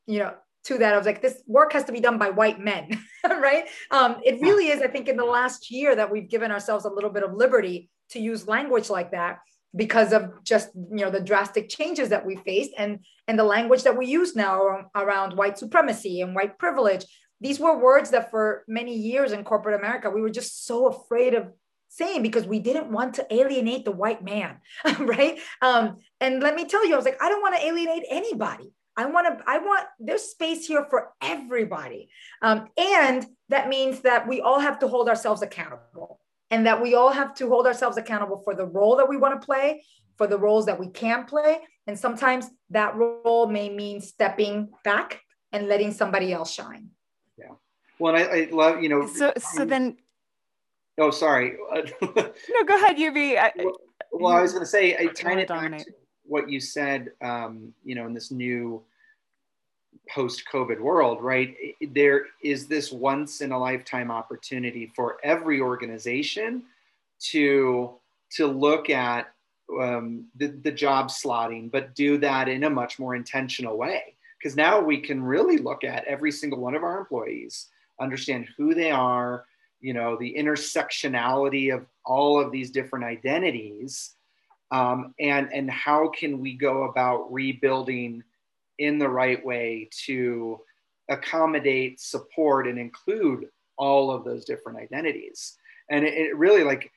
you 0.06 0.18
know 0.18 0.34
to 0.62 0.76
that. 0.76 0.92
I 0.92 0.96
was 0.98 1.06
like 1.06 1.22
this 1.22 1.42
work 1.46 1.72
has 1.72 1.84
to 1.84 1.92
be 1.92 2.00
done 2.00 2.18
by 2.18 2.30
white 2.30 2.60
men 2.60 2.90
right? 3.24 3.64
Um, 3.90 4.16
it 4.24 4.40
really 4.40 4.68
is 4.68 4.82
i 4.82 4.86
think 4.86 5.08
in 5.08 5.16
the 5.16 5.24
last 5.24 5.70
year 5.70 5.94
that 5.94 6.10
we've 6.10 6.28
given 6.28 6.50
ourselves 6.50 6.84
a 6.84 6.90
little 6.90 7.10
bit 7.10 7.22
of 7.22 7.34
liberty 7.34 7.90
to 8.10 8.20
use 8.20 8.46
language 8.48 8.90
like 8.90 9.12
that 9.12 9.38
because 9.74 10.12
of 10.12 10.42
just 10.44 10.70
you 10.74 11.04
know 11.04 11.10
the 11.10 11.20
drastic 11.20 11.68
changes 11.68 12.08
that 12.08 12.26
we 12.26 12.36
faced 12.36 12.72
and 12.76 12.98
and 13.28 13.38
the 13.38 13.44
language 13.44 13.84
that 13.84 13.96
we 13.96 14.06
use 14.06 14.34
now 14.34 14.90
around 14.96 15.36
white 15.36 15.58
supremacy 15.58 16.20
and 16.20 16.34
white 16.34 16.58
privilege. 16.58 17.04
These 17.40 17.58
were 17.58 17.78
words 17.78 18.10
that 18.10 18.30
for 18.30 18.64
many 18.68 18.94
years 18.94 19.32
in 19.32 19.44
corporate 19.44 19.78
america 19.78 20.10
we 20.10 20.20
were 20.20 20.30
just 20.30 20.66
so 20.66 20.88
afraid 20.88 21.34
of 21.34 21.52
saying 21.90 22.22
because 22.22 22.46
we 22.46 22.60
didn't 22.60 22.90
want 22.90 23.14
to 23.14 23.26
alienate 23.34 23.84
the 23.84 23.90
white 23.90 24.24
man, 24.24 24.56
right? 24.98 25.38
Um, 25.60 25.98
and 26.20 26.42
let 26.42 26.54
me 26.54 26.64
tell 26.64 26.86
you, 26.86 26.94
I 26.94 26.96
was 26.96 27.04
like, 27.04 27.22
I 27.22 27.28
don't 27.28 27.42
want 27.42 27.56
to 27.56 27.66
alienate 27.66 28.04
anybody. 28.08 28.72
I 28.96 29.06
want 29.06 29.26
to, 29.26 29.44
I 29.46 29.58
want, 29.58 29.86
there's 29.98 30.22
space 30.22 30.66
here 30.66 30.86
for 30.88 31.12
everybody. 31.20 32.08
Um, 32.42 32.68
and 32.76 33.26
that 33.48 33.68
means 33.68 34.00
that 34.00 34.28
we 34.28 34.40
all 34.40 34.60
have 34.60 34.78
to 34.80 34.88
hold 34.88 35.08
ourselves 35.08 35.42
accountable 35.42 36.20
and 36.50 36.66
that 36.66 36.80
we 36.80 36.94
all 36.94 37.10
have 37.10 37.34
to 37.34 37.48
hold 37.48 37.66
ourselves 37.66 37.96
accountable 37.96 38.40
for 38.44 38.54
the 38.54 38.66
role 38.66 38.96
that 38.96 39.08
we 39.08 39.16
want 39.16 39.40
to 39.40 39.44
play, 39.44 39.82
for 40.16 40.26
the 40.26 40.38
roles 40.38 40.66
that 40.66 40.78
we 40.78 40.88
can 40.88 41.24
play. 41.24 41.58
And 41.86 41.98
sometimes 41.98 42.46
that 42.70 42.94
role 42.94 43.48
may 43.48 43.68
mean 43.68 44.00
stepping 44.00 44.70
back 44.84 45.20
and 45.52 45.66
letting 45.66 45.92
somebody 45.92 46.32
else 46.32 46.52
shine. 46.52 46.90
Yeah. 47.36 47.54
Well, 47.98 48.14
I, 48.14 48.22
I 48.22 48.48
love, 48.52 48.82
you 48.82 48.88
know, 48.88 49.06
so, 49.06 49.32
so 49.38 49.64
then 49.64 49.96
Oh, 51.00 51.10
sorry. 51.10 51.56
no, 51.72 52.64
go 52.66 52.76
ahead, 52.76 53.00
UB. 53.00 53.16
I, 53.16 53.52
well, 53.56 53.76
well, 54.12 54.36
I 54.36 54.42
was 54.42 54.52
going 54.52 54.62
to 54.62 54.70
say, 54.70 54.94
I 54.98 55.06
tying 55.06 55.38
it 55.38 55.48
back 55.48 55.78
to 55.78 55.84
what 56.24 56.50
you 56.50 56.60
said. 56.60 57.12
Um, 57.22 57.72
you 57.82 57.94
know, 57.94 58.04
in 58.04 58.12
this 58.12 58.30
new 58.30 58.82
post-COVID 60.10 60.78
world, 60.78 61.22
right? 61.22 61.56
There 61.92 62.26
is 62.42 62.66
this 62.66 62.92
once 62.92 63.40
in 63.40 63.50
a 63.50 63.58
lifetime 63.58 64.10
opportunity 64.10 64.92
for 64.94 65.16
every 65.24 65.60
organization 65.60 66.64
to 67.30 67.94
to 68.32 68.46
look 68.46 68.90
at 68.90 69.32
um, 69.80 70.26
the, 70.36 70.48
the 70.48 70.70
job 70.70 71.08
slotting, 71.08 71.70
but 71.70 71.94
do 71.94 72.18
that 72.18 72.48
in 72.48 72.64
a 72.64 72.70
much 72.70 72.98
more 72.98 73.16
intentional 73.16 73.76
way. 73.76 74.14
Because 74.38 74.54
now 74.54 74.80
we 74.80 74.98
can 74.98 75.22
really 75.22 75.56
look 75.56 75.82
at 75.82 76.04
every 76.04 76.30
single 76.30 76.60
one 76.60 76.74
of 76.74 76.84
our 76.84 76.98
employees, 76.98 77.68
understand 78.00 78.46
who 78.56 78.74
they 78.74 78.90
are, 78.90 79.46
you 79.80 79.94
know 79.94 80.16
the 80.16 80.34
intersectionality 80.38 81.74
of 81.74 81.86
all 82.04 82.40
of 82.40 82.52
these 82.52 82.70
different 82.70 83.04
identities 83.04 84.14
um, 84.70 85.14
and 85.18 85.52
and 85.52 85.70
how 85.70 86.08
can 86.08 86.40
we 86.40 86.54
go 86.54 86.84
about 86.84 87.32
rebuilding 87.32 88.22
in 88.78 88.98
the 88.98 89.08
right 89.08 89.44
way 89.44 89.88
to 90.06 90.60
accommodate 91.08 92.00
support 92.00 92.68
and 92.68 92.78
include 92.78 93.46
all 93.76 94.10
of 94.10 94.24
those 94.24 94.44
different 94.44 94.78
identities? 94.78 95.56
And 95.90 96.04
it, 96.04 96.14
it 96.14 96.36
really 96.36 96.62
like 96.62 96.92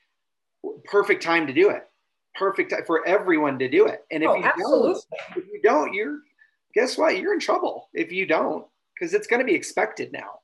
perfect 0.85 1.23
time 1.23 1.47
to 1.47 1.53
do 1.53 1.69
it. 1.69 1.87
Perfect 2.35 2.71
time 2.71 2.83
for 2.85 3.05
everyone 3.07 3.57
to 3.59 3.67
do 3.67 3.87
it. 3.87 4.05
And 4.11 4.23
if 4.23 4.29
oh, 4.29 4.35
you 4.35 4.43
absolutely. 4.43 4.93
don't 4.93 5.37
if 5.37 5.47
you 5.47 5.61
don't 5.63 5.93
you're 5.93 6.19
guess 6.75 6.97
what? 6.97 7.17
You're 7.17 7.33
in 7.33 7.39
trouble 7.39 7.89
if 7.93 8.11
you 8.11 8.27
don't 8.27 8.65
because 8.93 9.15
it's 9.15 9.27
going 9.27 9.39
to 9.39 9.45
be 9.45 9.55
expected 9.55 10.11
now 10.11 10.39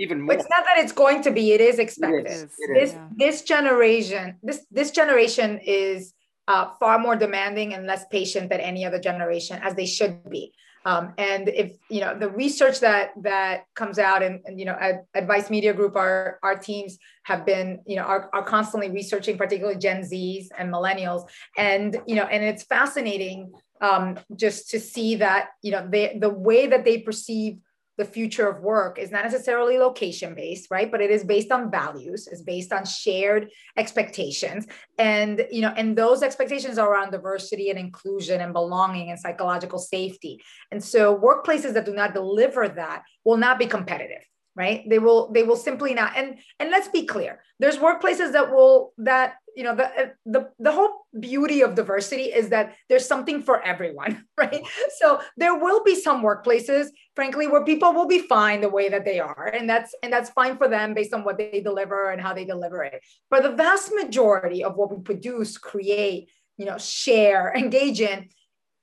even 0.00 0.22
more. 0.22 0.34
It's 0.34 0.48
not 0.48 0.64
that 0.64 0.78
it's 0.78 0.92
going 0.92 1.22
to 1.22 1.30
be; 1.30 1.52
it 1.52 1.60
is 1.60 1.78
expected. 1.78 2.26
It 2.26 2.32
is. 2.32 2.42
It 2.58 2.74
this 2.74 2.90
is. 2.92 2.98
this 3.16 3.42
generation, 3.42 4.36
this 4.42 4.66
this 4.70 4.90
generation 4.90 5.60
is 5.64 6.14
uh, 6.48 6.70
far 6.80 6.98
more 6.98 7.16
demanding 7.16 7.74
and 7.74 7.86
less 7.86 8.04
patient 8.10 8.50
than 8.50 8.60
any 8.60 8.84
other 8.84 8.98
generation, 8.98 9.60
as 9.62 9.74
they 9.74 9.86
should 9.86 10.28
be. 10.28 10.52
Um, 10.84 11.12
and 11.18 11.48
if 11.48 11.76
you 11.90 12.00
know 12.00 12.18
the 12.18 12.30
research 12.30 12.80
that 12.80 13.10
that 13.22 13.64
comes 13.74 13.98
out, 13.98 14.22
and, 14.22 14.40
and 14.46 14.58
you 14.58 14.64
know, 14.64 14.76
at 14.80 15.04
Advice 15.14 15.50
Media 15.50 15.74
Group, 15.74 15.94
our 15.94 16.38
our 16.42 16.56
teams 16.56 16.98
have 17.24 17.44
been, 17.44 17.80
you 17.86 17.96
know, 17.96 18.02
are, 18.02 18.30
are 18.32 18.42
constantly 18.42 18.90
researching, 18.90 19.36
particularly 19.36 19.78
Gen 19.78 20.00
Zs 20.00 20.46
and 20.58 20.72
millennials, 20.72 21.28
and 21.58 22.00
you 22.06 22.14
know, 22.14 22.24
and 22.24 22.42
it's 22.42 22.62
fascinating 22.62 23.52
um, 23.82 24.18
just 24.36 24.70
to 24.70 24.80
see 24.80 25.16
that 25.16 25.50
you 25.62 25.70
know 25.70 25.86
they, 25.86 26.16
the 26.18 26.30
way 26.30 26.66
that 26.66 26.84
they 26.84 26.98
perceive 26.98 27.58
the 28.00 28.04
future 28.06 28.48
of 28.48 28.62
work 28.62 28.98
is 28.98 29.10
not 29.10 29.24
necessarily 29.24 29.76
location 29.76 30.34
based 30.34 30.68
right? 30.70 30.90
But 30.90 31.02
it 31.02 31.10
is 31.10 31.22
based 31.22 31.52
on 31.52 31.70
values 31.70 32.26
it's 32.26 32.40
based 32.40 32.72
on 32.72 32.84
shared 32.86 33.50
expectations. 33.76 34.66
And 34.98 35.46
you 35.50 35.60
know 35.60 35.74
and 35.76 35.96
those 35.96 36.22
expectations 36.22 36.78
are 36.78 36.90
around 36.90 37.10
diversity 37.12 37.68
and 37.68 37.78
inclusion 37.78 38.40
and 38.40 38.54
belonging 38.54 39.10
and 39.10 39.20
psychological 39.20 39.78
safety. 39.78 40.40
And 40.72 40.82
so 40.82 41.14
workplaces 41.14 41.74
that 41.74 41.84
do 41.84 41.94
not 41.94 42.14
deliver 42.14 42.68
that 42.68 43.02
will 43.24 43.36
not 43.36 43.58
be 43.58 43.66
competitive 43.66 44.24
right? 44.56 44.82
They 44.90 44.98
will 44.98 45.30
they 45.32 45.44
will 45.44 45.56
simply 45.56 45.94
not. 45.94 46.16
And 46.16 46.38
and 46.58 46.70
let's 46.70 46.88
be 46.88 47.06
clear 47.06 47.42
there's 47.60 47.78
workplaces 47.78 48.32
that 48.32 48.50
will 48.50 48.92
that 48.98 49.34
you 49.60 49.66
know 49.66 49.74
the 49.74 49.88
uh, 49.88 50.06
the 50.24 50.48
the 50.58 50.72
whole 50.72 51.04
beauty 51.20 51.60
of 51.60 51.74
diversity 51.74 52.28
is 52.40 52.48
that 52.48 52.74
there's 52.88 53.06
something 53.06 53.42
for 53.42 53.62
everyone 53.62 54.24
right? 54.38 54.62
So 54.98 55.20
there 55.36 55.54
will 55.54 55.84
be 55.84 55.94
some 55.94 56.22
workplaces 56.22 56.86
frankly 57.14 57.46
where 57.46 57.62
people 57.62 57.92
will 57.92 58.06
be 58.06 58.20
fine 58.20 58.62
the 58.62 58.70
way 58.70 58.88
that 58.88 59.04
they 59.04 59.20
are 59.20 59.52
and 59.54 59.68
that's 59.68 59.94
and 60.02 60.10
that's 60.10 60.30
fine 60.30 60.56
for 60.56 60.66
them 60.66 60.94
based 60.94 61.12
on 61.12 61.24
what 61.24 61.36
they 61.36 61.60
deliver 61.60 62.10
and 62.10 62.22
how 62.22 62.32
they 62.32 62.46
deliver 62.46 62.82
it. 62.82 63.02
But 63.28 63.42
the 63.42 63.52
vast 63.52 63.92
majority 63.94 64.64
of 64.64 64.76
what 64.76 64.90
we 64.90 65.02
produce 65.02 65.58
create 65.58 66.30
you 66.56 66.64
know 66.64 66.78
share 66.78 67.52
engage 67.64 68.00
in 68.00 68.30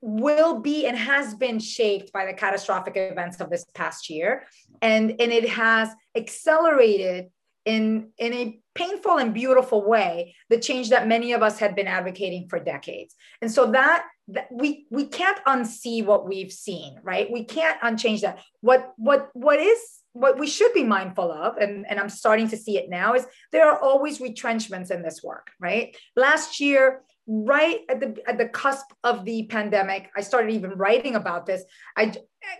will 0.01 0.59
be 0.61 0.85
and 0.85 0.95
has 0.95 1.33
been 1.33 1.57
shaped 1.57 2.13
by 2.13 2.27
the 2.27 2.33
catastrophic 2.33 2.97
events 2.97 3.41
of 3.41 3.49
this 3.49 3.65
past 3.73 4.11
year. 4.11 4.45
And 4.83 5.09
and 5.19 5.31
it 5.31 5.49
has 5.49 5.89
accelerated 6.15 7.29
in 7.65 8.11
in 8.19 8.33
a 8.33 8.59
painful 8.77 9.17
and 9.17 9.33
beautiful 9.33 9.87
way 9.87 10.35
the 10.49 10.59
change 10.59 10.89
that 10.89 11.07
many 11.07 11.33
of 11.33 11.41
us 11.41 11.59
had 11.59 11.75
been 11.75 11.87
advocating 11.87 12.47
for 12.47 12.59
decades. 12.59 13.15
And 13.41 13.51
so 13.51 13.71
that, 13.71 14.05
that 14.29 14.47
we 14.51 14.85
we 14.89 15.05
can't 15.05 15.39
unsee 15.45 16.05
what 16.05 16.27
we've 16.27 16.51
seen 16.51 16.99
right? 17.03 17.31
We 17.31 17.45
can't 17.45 17.77
unchange 17.81 18.21
that. 18.21 18.39
What 18.61 18.93
what 18.97 19.29
what 19.33 19.59
is 19.59 19.79
what 20.13 20.39
we 20.39 20.47
should 20.47 20.73
be 20.73 20.83
mindful 20.83 21.31
of 21.31 21.57
and, 21.57 21.85
and 21.87 21.99
i'm 21.99 22.09
starting 22.09 22.47
to 22.49 22.57
see 22.57 22.75
it 22.75 22.89
now 22.89 23.13
is 23.13 23.25
there 23.51 23.69
are 23.69 23.79
always 23.79 24.19
retrenchments 24.19 24.89
in 24.89 25.03
this 25.03 25.23
work 25.23 25.51
right? 25.59 25.95
Last 26.15 26.59
year 26.59 27.03
right 27.27 27.81
at 27.89 27.99
the 27.99 28.15
at 28.25 28.37
the 28.37 28.47
cusp 28.47 28.85
of 29.03 29.25
the 29.25 29.45
pandemic 29.47 30.09
i 30.15 30.21
started 30.21 30.51
even 30.53 30.71
writing 30.71 31.15
about 31.15 31.45
this. 31.45 31.63
I 31.95 32.13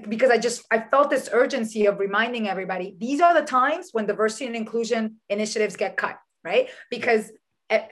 because 0.09 0.29
i 0.29 0.37
just 0.37 0.65
i 0.71 0.79
felt 0.79 1.09
this 1.09 1.29
urgency 1.31 1.85
of 1.85 1.99
reminding 1.99 2.49
everybody 2.49 2.95
these 2.99 3.21
are 3.21 3.33
the 3.33 3.45
times 3.45 3.89
when 3.93 4.05
diversity 4.05 4.45
and 4.45 4.55
inclusion 4.55 5.17
initiatives 5.29 5.77
get 5.77 5.95
cut 5.95 6.17
right? 6.47 6.69
Because 6.89 7.31
at, 7.69 7.91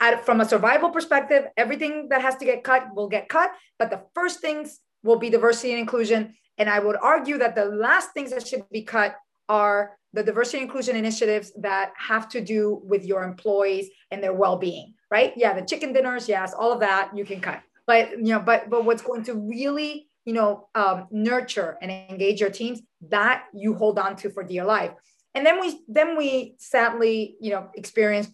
at, 0.00 0.24
from 0.24 0.40
a 0.40 0.48
survival 0.48 0.90
perspective 0.90 1.44
everything 1.56 2.08
that 2.10 2.22
has 2.22 2.36
to 2.36 2.44
get 2.44 2.64
cut 2.64 2.94
will 2.94 3.08
get 3.08 3.28
cut 3.28 3.50
but 3.78 3.90
the 3.90 4.02
first 4.14 4.40
things 4.40 4.80
will 5.02 5.18
be 5.18 5.30
diversity 5.30 5.70
and 5.72 5.80
inclusion. 5.80 6.34
And 6.56 6.68
i 6.68 6.78
would 6.78 6.96
argue 6.96 7.38
that 7.38 7.54
the 7.54 7.66
last 7.66 8.12
things 8.12 8.30
that 8.30 8.46
should 8.46 8.68
be 8.70 8.82
cut 8.82 9.16
are 9.48 9.97
the 10.12 10.22
diversity 10.22 10.62
inclusion 10.62 10.96
initiatives 10.96 11.52
that 11.58 11.92
have 11.96 12.28
to 12.30 12.40
do 12.40 12.80
with 12.84 13.04
your 13.04 13.22
employees 13.22 13.88
and 14.10 14.22
their 14.22 14.32
well-being 14.32 14.94
right? 15.10 15.32
Yeah, 15.36 15.58
the 15.58 15.64
chicken 15.64 15.92
dinners, 15.92 16.28
yes, 16.28 16.52
all 16.52 16.72
of 16.72 16.80
that 16.80 17.16
you 17.16 17.24
can 17.24 17.40
cut. 17.40 17.62
But 17.86 18.10
you 18.12 18.34
know, 18.34 18.40
but 18.40 18.68
but 18.68 18.84
what's 18.84 19.02
going 19.02 19.24
to 19.24 19.34
really 19.34 20.08
you 20.24 20.34
know 20.34 20.68
um, 20.74 21.06
nurture 21.10 21.78
and 21.80 21.90
engage 21.90 22.40
your 22.40 22.50
teams 22.50 22.82
that 23.08 23.44
you 23.54 23.74
hold 23.74 23.98
on 23.98 24.14
to 24.16 24.28
for 24.28 24.42
dear 24.42 24.64
life 24.64 24.90
and 25.34 25.46
then 25.46 25.58
we 25.58 25.80
then 25.88 26.18
we 26.18 26.54
sadly 26.58 27.36
you 27.40 27.50
know 27.50 27.70
experienced 27.74 28.30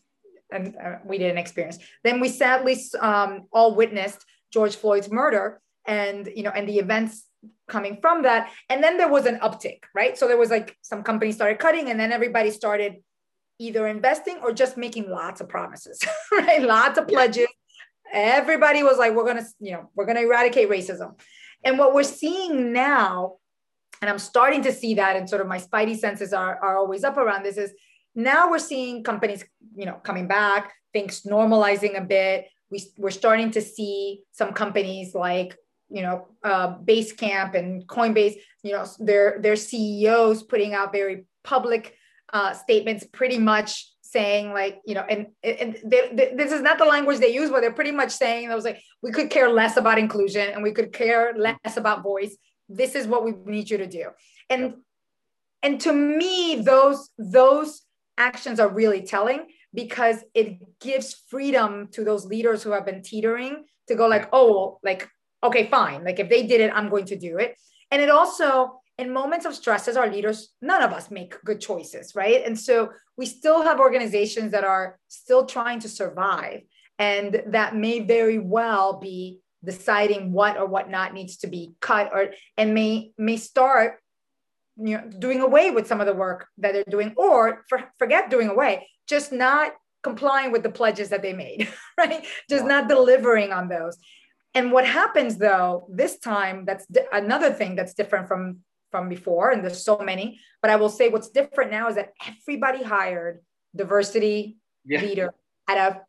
and 0.50 0.74
uh, 0.84 0.96
we 1.04 1.18
didn't 1.18 1.38
experience 1.38 1.78
then 2.02 2.18
we 2.18 2.28
sadly 2.28 2.76
um, 2.98 3.42
all 3.52 3.76
witnessed 3.76 4.24
george 4.52 4.74
floyd's 4.74 5.08
murder 5.08 5.60
and 5.86 6.28
you 6.34 6.42
know 6.42 6.50
and 6.50 6.68
the 6.68 6.78
events 6.80 7.28
coming 7.68 7.98
from 8.00 8.22
that. 8.22 8.50
And 8.68 8.82
then 8.82 8.96
there 8.98 9.08
was 9.08 9.26
an 9.26 9.38
uptick 9.40 9.80
right? 9.94 10.16
So 10.16 10.28
there 10.28 10.36
was 10.36 10.50
like 10.50 10.76
some 10.82 11.02
companies 11.02 11.36
started 11.36 11.58
cutting 11.58 11.90
and 11.90 11.98
then 11.98 12.12
everybody 12.12 12.50
started 12.50 12.96
either 13.58 13.86
investing 13.86 14.38
or 14.42 14.52
just 14.52 14.76
making 14.76 15.08
lots 15.08 15.40
of 15.40 15.48
promises 15.48 16.00
right? 16.32 16.62
Lots 16.62 16.98
of 16.98 17.08
pledges. 17.08 17.48
Yeah. 18.12 18.36
everybody 18.36 18.82
was 18.82 18.98
like 18.98 19.14
we're 19.14 19.26
gonna 19.26 19.46
you 19.60 19.72
know 19.72 19.90
we're 19.94 20.06
gonna 20.06 20.22
eradicate 20.22 20.68
racism. 20.68 21.18
And 21.64 21.78
what 21.78 21.94
we're 21.94 22.02
seeing 22.02 22.72
now 22.72 23.36
and 24.02 24.10
i'm 24.10 24.18
starting 24.18 24.62
to 24.62 24.72
see 24.72 24.94
that 24.94 25.16
and 25.16 25.30
sort 25.30 25.40
of 25.40 25.46
my 25.46 25.58
spidey 25.58 25.96
senses 25.96 26.32
are, 26.32 26.58
are 26.62 26.76
always 26.76 27.04
up 27.04 27.16
around 27.16 27.44
this 27.44 27.56
is 27.56 27.72
now 28.14 28.50
we're 28.50 28.58
seeing 28.58 29.02
companies 29.02 29.44
you 29.76 29.86
know 29.86 29.94
coming 29.94 30.26
back 30.26 30.72
things 30.94 31.22
normalizing 31.22 31.98
a 31.98 32.00
bit. 32.00 32.46
We, 32.70 32.82
we're 32.96 33.10
starting 33.10 33.50
to 33.50 33.60
see 33.60 34.22
some 34.32 34.54
companies 34.54 35.14
like 35.14 35.54
you 35.94 36.02
know 36.02 36.26
uh, 36.42 36.76
Basecamp 36.78 37.54
and 37.54 37.86
Coinbase, 37.86 38.34
you 38.62 38.72
know 38.72 38.84
their 38.98 39.38
their 39.40 39.56
CEOs 39.56 40.42
putting 40.42 40.74
out 40.74 40.92
very 40.92 41.26
public 41.44 41.96
uh, 42.32 42.52
statements, 42.52 43.06
pretty 43.12 43.38
much 43.38 43.92
saying 44.02 44.52
like 44.52 44.80
you 44.84 44.94
know, 44.94 45.06
and 45.08 45.28
and 45.42 45.76
they, 45.84 46.10
they, 46.12 46.34
this 46.36 46.52
is 46.52 46.62
not 46.62 46.78
the 46.78 46.84
language 46.84 47.18
they 47.18 47.32
use, 47.32 47.50
but 47.50 47.60
they're 47.60 47.72
pretty 47.72 47.92
much 47.92 48.10
saying 48.10 48.50
I 48.50 48.54
was 48.56 48.64
like 48.64 48.82
we 49.02 49.12
could 49.12 49.30
care 49.30 49.50
less 49.50 49.76
about 49.76 49.98
inclusion 49.98 50.50
and 50.52 50.62
we 50.62 50.72
could 50.72 50.92
care 50.92 51.32
less 51.36 51.76
about 51.76 52.02
voice. 52.02 52.36
This 52.68 52.94
is 52.96 53.06
what 53.06 53.24
we 53.24 53.32
need 53.46 53.70
you 53.70 53.78
to 53.78 53.86
do, 53.86 54.10
and 54.50 54.74
and 55.62 55.80
to 55.82 55.92
me 55.92 56.56
those 56.56 57.10
those 57.18 57.82
actions 58.18 58.58
are 58.58 58.68
really 58.68 59.02
telling 59.02 59.46
because 59.72 60.18
it 60.34 60.58
gives 60.80 61.14
freedom 61.28 61.88
to 61.92 62.04
those 62.04 62.24
leaders 62.24 62.62
who 62.62 62.70
have 62.70 62.86
been 62.86 63.02
teetering 63.02 63.64
to 63.88 63.94
go 63.94 64.06
like 64.06 64.28
oh 64.32 64.78
like 64.84 65.08
okay, 65.44 65.68
fine. 65.68 66.04
Like 66.04 66.18
if 66.18 66.28
they 66.28 66.46
did 66.46 66.60
it, 66.60 66.72
I'm 66.74 66.88
going 66.88 67.06
to 67.06 67.16
do 67.16 67.38
it. 67.38 67.56
And 67.90 68.02
it 68.02 68.10
also, 68.10 68.80
in 68.98 69.12
moments 69.12 69.46
of 69.46 69.54
stress 69.54 69.86
as 69.88 69.96
our 69.96 70.10
leaders, 70.10 70.48
none 70.60 70.82
of 70.82 70.92
us 70.92 71.10
make 71.10 71.42
good 71.44 71.60
choices, 71.60 72.14
right? 72.14 72.44
And 72.44 72.58
so 72.58 72.90
we 73.16 73.26
still 73.26 73.62
have 73.62 73.78
organizations 73.78 74.52
that 74.52 74.64
are 74.64 74.98
still 75.08 75.46
trying 75.46 75.80
to 75.80 75.88
survive 75.88 76.62
and 76.98 77.42
that 77.48 77.74
may 77.74 78.00
very 78.00 78.38
well 78.38 78.98
be 79.00 79.40
deciding 79.64 80.32
what 80.32 80.56
or 80.56 80.66
what 80.66 80.90
not 80.90 81.14
needs 81.14 81.38
to 81.38 81.46
be 81.46 81.74
cut 81.80 82.10
or 82.12 82.28
and 82.56 82.74
may 82.74 83.12
may 83.16 83.36
start 83.36 83.98
you 84.76 84.96
know 84.96 85.04
doing 85.18 85.40
away 85.40 85.70
with 85.70 85.86
some 85.86 86.00
of 86.00 86.06
the 86.06 86.12
work 86.12 86.46
that 86.58 86.72
they're 86.72 86.84
doing 86.88 87.14
or 87.16 87.64
for, 87.68 87.84
forget 87.98 88.30
doing 88.30 88.48
away 88.48 88.86
just 89.08 89.32
not 89.32 89.72
complying 90.02 90.52
with 90.52 90.62
the 90.62 90.70
pledges 90.70 91.08
that 91.08 91.22
they 91.22 91.32
made 91.32 91.66
right 91.98 92.26
just 92.50 92.64
not 92.64 92.88
delivering 92.88 93.52
on 93.52 93.68
those 93.68 93.96
and 94.54 94.72
what 94.72 94.86
happens 94.86 95.36
though 95.36 95.86
this 95.90 96.18
time, 96.18 96.64
that's 96.64 96.86
di- 96.86 97.06
another 97.12 97.52
thing 97.52 97.74
that's 97.74 97.94
different 97.94 98.28
from 98.28 98.60
from 98.90 99.08
before, 99.08 99.50
and 99.50 99.64
there's 99.64 99.84
so 99.84 99.98
many. 99.98 100.38
But 100.62 100.70
I 100.70 100.76
will 100.76 100.88
say 100.88 101.08
what's 101.08 101.28
different 101.28 101.72
now 101.72 101.88
is 101.88 101.96
that 101.96 102.12
everybody 102.24 102.82
hired 102.82 103.40
diversity 103.74 104.56
yeah. 104.84 105.00
leader 105.00 105.34
at 105.68 105.76
a 105.76 106.00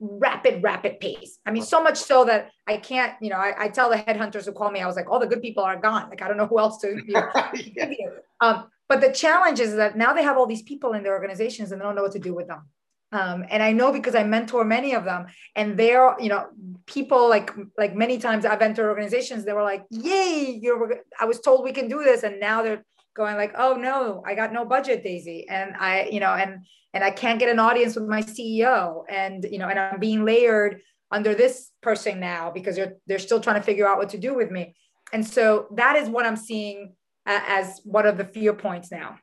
rapid, 0.00 0.62
rapid 0.62 0.98
pace. 0.98 1.38
I 1.46 1.52
mean, 1.52 1.62
so 1.62 1.80
much 1.80 1.96
so 1.96 2.24
that 2.24 2.50
I 2.66 2.78
can't, 2.78 3.14
you 3.20 3.30
know, 3.30 3.36
I, 3.36 3.54
I, 3.56 3.68
tell 3.68 3.88
the 3.88 3.96
headhunters 3.96 4.44
who 4.44 4.52
call 4.52 4.72
me, 4.72 4.80
I 4.80 4.86
was 4.86 4.96
like, 4.96 5.08
all 5.08 5.20
the 5.20 5.28
good 5.28 5.40
people 5.40 5.62
are 5.62 5.76
gone. 5.76 6.10
Like, 6.10 6.22
I 6.22 6.26
don't 6.26 6.36
know 6.36 6.46
who 6.46 6.58
else 6.58 6.78
to. 6.78 7.00
Yeah. 7.06 7.92
um, 8.40 8.66
but 8.88 9.00
the 9.00 9.12
challenge 9.12 9.60
is 9.60 9.76
that 9.76 9.96
now 9.96 10.12
they 10.12 10.24
have 10.24 10.36
all 10.36 10.46
these 10.46 10.62
people 10.62 10.94
in 10.94 11.04
their 11.04 11.12
organizations 11.12 11.70
and 11.70 11.80
they 11.80 11.84
don't 11.84 11.94
know 11.94 12.02
what 12.02 12.12
to 12.12 12.18
do 12.18 12.34
with 12.34 12.48
them. 12.48 12.68
Um, 13.12 13.44
and 13.50 13.62
I 13.62 13.72
know 13.72 13.92
because 13.92 14.14
I 14.14 14.24
mentor 14.24 14.64
many 14.64 14.94
of 14.94 15.04
them, 15.04 15.26
and 15.54 15.78
they're, 15.78 16.16
you 16.18 16.30
know, 16.30 16.46
people 16.86 17.28
like 17.28 17.50
like 17.76 17.94
many 17.94 18.16
times 18.18 18.46
I've 18.46 18.62
entered 18.62 18.88
organizations, 18.88 19.44
they 19.44 19.52
were 19.52 19.62
like, 19.62 19.84
"Yay, 19.90 20.58
you're!" 20.60 20.96
I 21.20 21.26
was 21.26 21.40
told 21.40 21.62
we 21.62 21.72
can 21.72 21.88
do 21.88 22.02
this, 22.02 22.22
and 22.22 22.40
now 22.40 22.62
they're 22.62 22.84
going 23.14 23.36
like, 23.36 23.52
"Oh 23.56 23.74
no, 23.74 24.22
I 24.26 24.34
got 24.34 24.52
no 24.52 24.64
budget, 24.64 25.04
Daisy," 25.04 25.46
and 25.48 25.76
I, 25.78 26.08
you 26.10 26.20
know, 26.20 26.32
and 26.32 26.64
and 26.94 27.04
I 27.04 27.10
can't 27.10 27.38
get 27.38 27.50
an 27.50 27.58
audience 27.58 27.96
with 27.96 28.08
my 28.08 28.22
CEO, 28.22 29.04
and 29.10 29.44
you 29.44 29.58
know, 29.58 29.68
and 29.68 29.78
I'm 29.78 30.00
being 30.00 30.24
layered 30.24 30.80
under 31.10 31.34
this 31.34 31.70
person 31.82 32.18
now 32.18 32.50
because 32.50 32.76
they're 32.76 32.94
they're 33.06 33.18
still 33.18 33.40
trying 33.40 33.60
to 33.60 33.62
figure 33.62 33.86
out 33.86 33.98
what 33.98 34.08
to 34.10 34.18
do 34.18 34.34
with 34.34 34.50
me, 34.50 34.74
and 35.12 35.26
so 35.26 35.66
that 35.76 35.96
is 35.96 36.08
what 36.08 36.24
I'm 36.24 36.36
seeing 36.36 36.94
as 37.26 37.80
one 37.84 38.06
of 38.06 38.16
the 38.16 38.24
fear 38.24 38.54
points 38.54 38.90
now. 38.90 39.18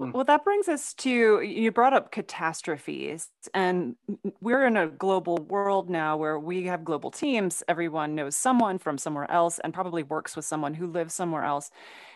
Mm. 0.00 0.12
Well, 0.12 0.24
that 0.24 0.44
brings 0.44 0.68
us 0.68 0.92
to 0.94 1.40
you 1.42 1.70
brought 1.70 1.92
up 1.94 2.10
catastrophes, 2.10 3.28
and 3.54 3.94
we're 4.40 4.66
in 4.66 4.76
a 4.76 4.88
global 4.88 5.36
world 5.38 5.88
now 5.88 6.16
where 6.16 6.38
we 6.38 6.64
have 6.64 6.84
global 6.84 7.10
teams. 7.12 7.62
Everyone 7.68 8.14
knows 8.16 8.34
someone 8.34 8.78
from 8.78 8.98
somewhere 8.98 9.30
else 9.30 9.60
and 9.60 9.72
probably 9.72 10.02
works 10.02 10.34
with 10.34 10.44
someone 10.44 10.74
who 10.74 10.88
lives 10.88 11.14
somewhere 11.14 11.44
else. 11.44 11.70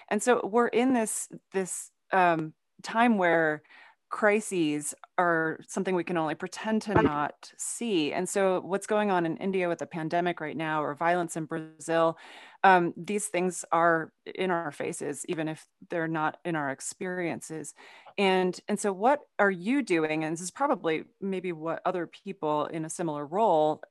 And 0.09 0.23
so 0.23 0.41
we're 0.45 0.69
in 0.69 0.93
this 0.95 1.29
this 1.53 1.91
um, 2.13 2.53
time 2.83 3.19
where 3.19 3.63
crises 4.11 4.95
are 5.19 5.59
something 5.67 5.95
we 5.95 6.05
can 6.05 6.17
only 6.17 6.35
pretend 6.35 6.83
to 6.83 6.95
not 7.03 7.53
see. 7.57 8.13
And 8.13 8.29
so, 8.29 8.61
what's 8.61 8.87
going 8.87 9.11
on 9.11 9.27
in 9.27 9.37
India 9.37 9.69
with 9.69 9.79
the 9.79 9.87
pandemic 9.87 10.41
right 10.41 10.57
now, 10.57 10.83
or 10.83 10.95
violence 10.95 11.37
in 11.37 11.45
Brazil, 11.45 12.17
um, 12.65 12.95
these 12.97 13.27
things 13.27 13.65
are 13.71 14.13
in 14.35 14.51
our 14.51 14.73
faces, 14.73 15.25
even 15.29 15.49
if 15.49 15.67
they're 15.91 16.09
not 16.09 16.39
in 16.45 16.57
our 16.57 16.71
experiences. 16.71 17.75
And 18.17 18.59
and 18.69 18.81
so, 18.81 18.93
what 18.93 19.21
are 19.39 19.51
you 19.51 19.83
doing? 19.83 20.25
And 20.25 20.33
this 20.33 20.41
is 20.41 20.51
probably 20.51 21.05
maybe 21.21 21.53
what 21.53 21.83
other 21.85 22.07
people 22.07 22.67
in 22.67 22.85
a 22.85 22.91
similar 22.91 23.27
role. 23.27 23.83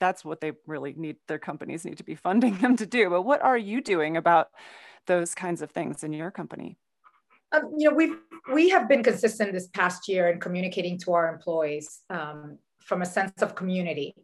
That's 0.00 0.24
what 0.24 0.40
they 0.40 0.52
really 0.66 0.94
need. 0.96 1.16
Their 1.28 1.38
companies 1.38 1.84
need 1.84 1.98
to 1.98 2.04
be 2.04 2.14
funding 2.26 2.58
them 2.58 2.76
to 2.76 2.86
do. 2.86 3.10
But 3.10 3.22
what 3.22 3.42
are 3.42 3.58
you 3.58 3.82
doing 3.82 4.16
about 4.16 4.48
those 5.06 5.34
kinds 5.34 5.62
of 5.62 5.70
things 5.70 6.02
in 6.02 6.12
your 6.12 6.30
company? 6.30 6.78
Um, 7.52 7.72
you 7.76 7.88
know, 7.88 7.96
we've 7.96 8.16
we 8.52 8.68
have 8.70 8.88
been 8.88 9.02
consistent 9.02 9.52
this 9.52 9.68
past 9.68 10.08
year 10.08 10.28
in 10.28 10.40
communicating 10.40 10.98
to 10.98 11.12
our 11.12 11.32
employees 11.32 12.00
um, 12.10 12.58
from 12.80 13.02
a 13.02 13.06
sense 13.06 13.42
of 13.42 13.54
community. 13.54 14.14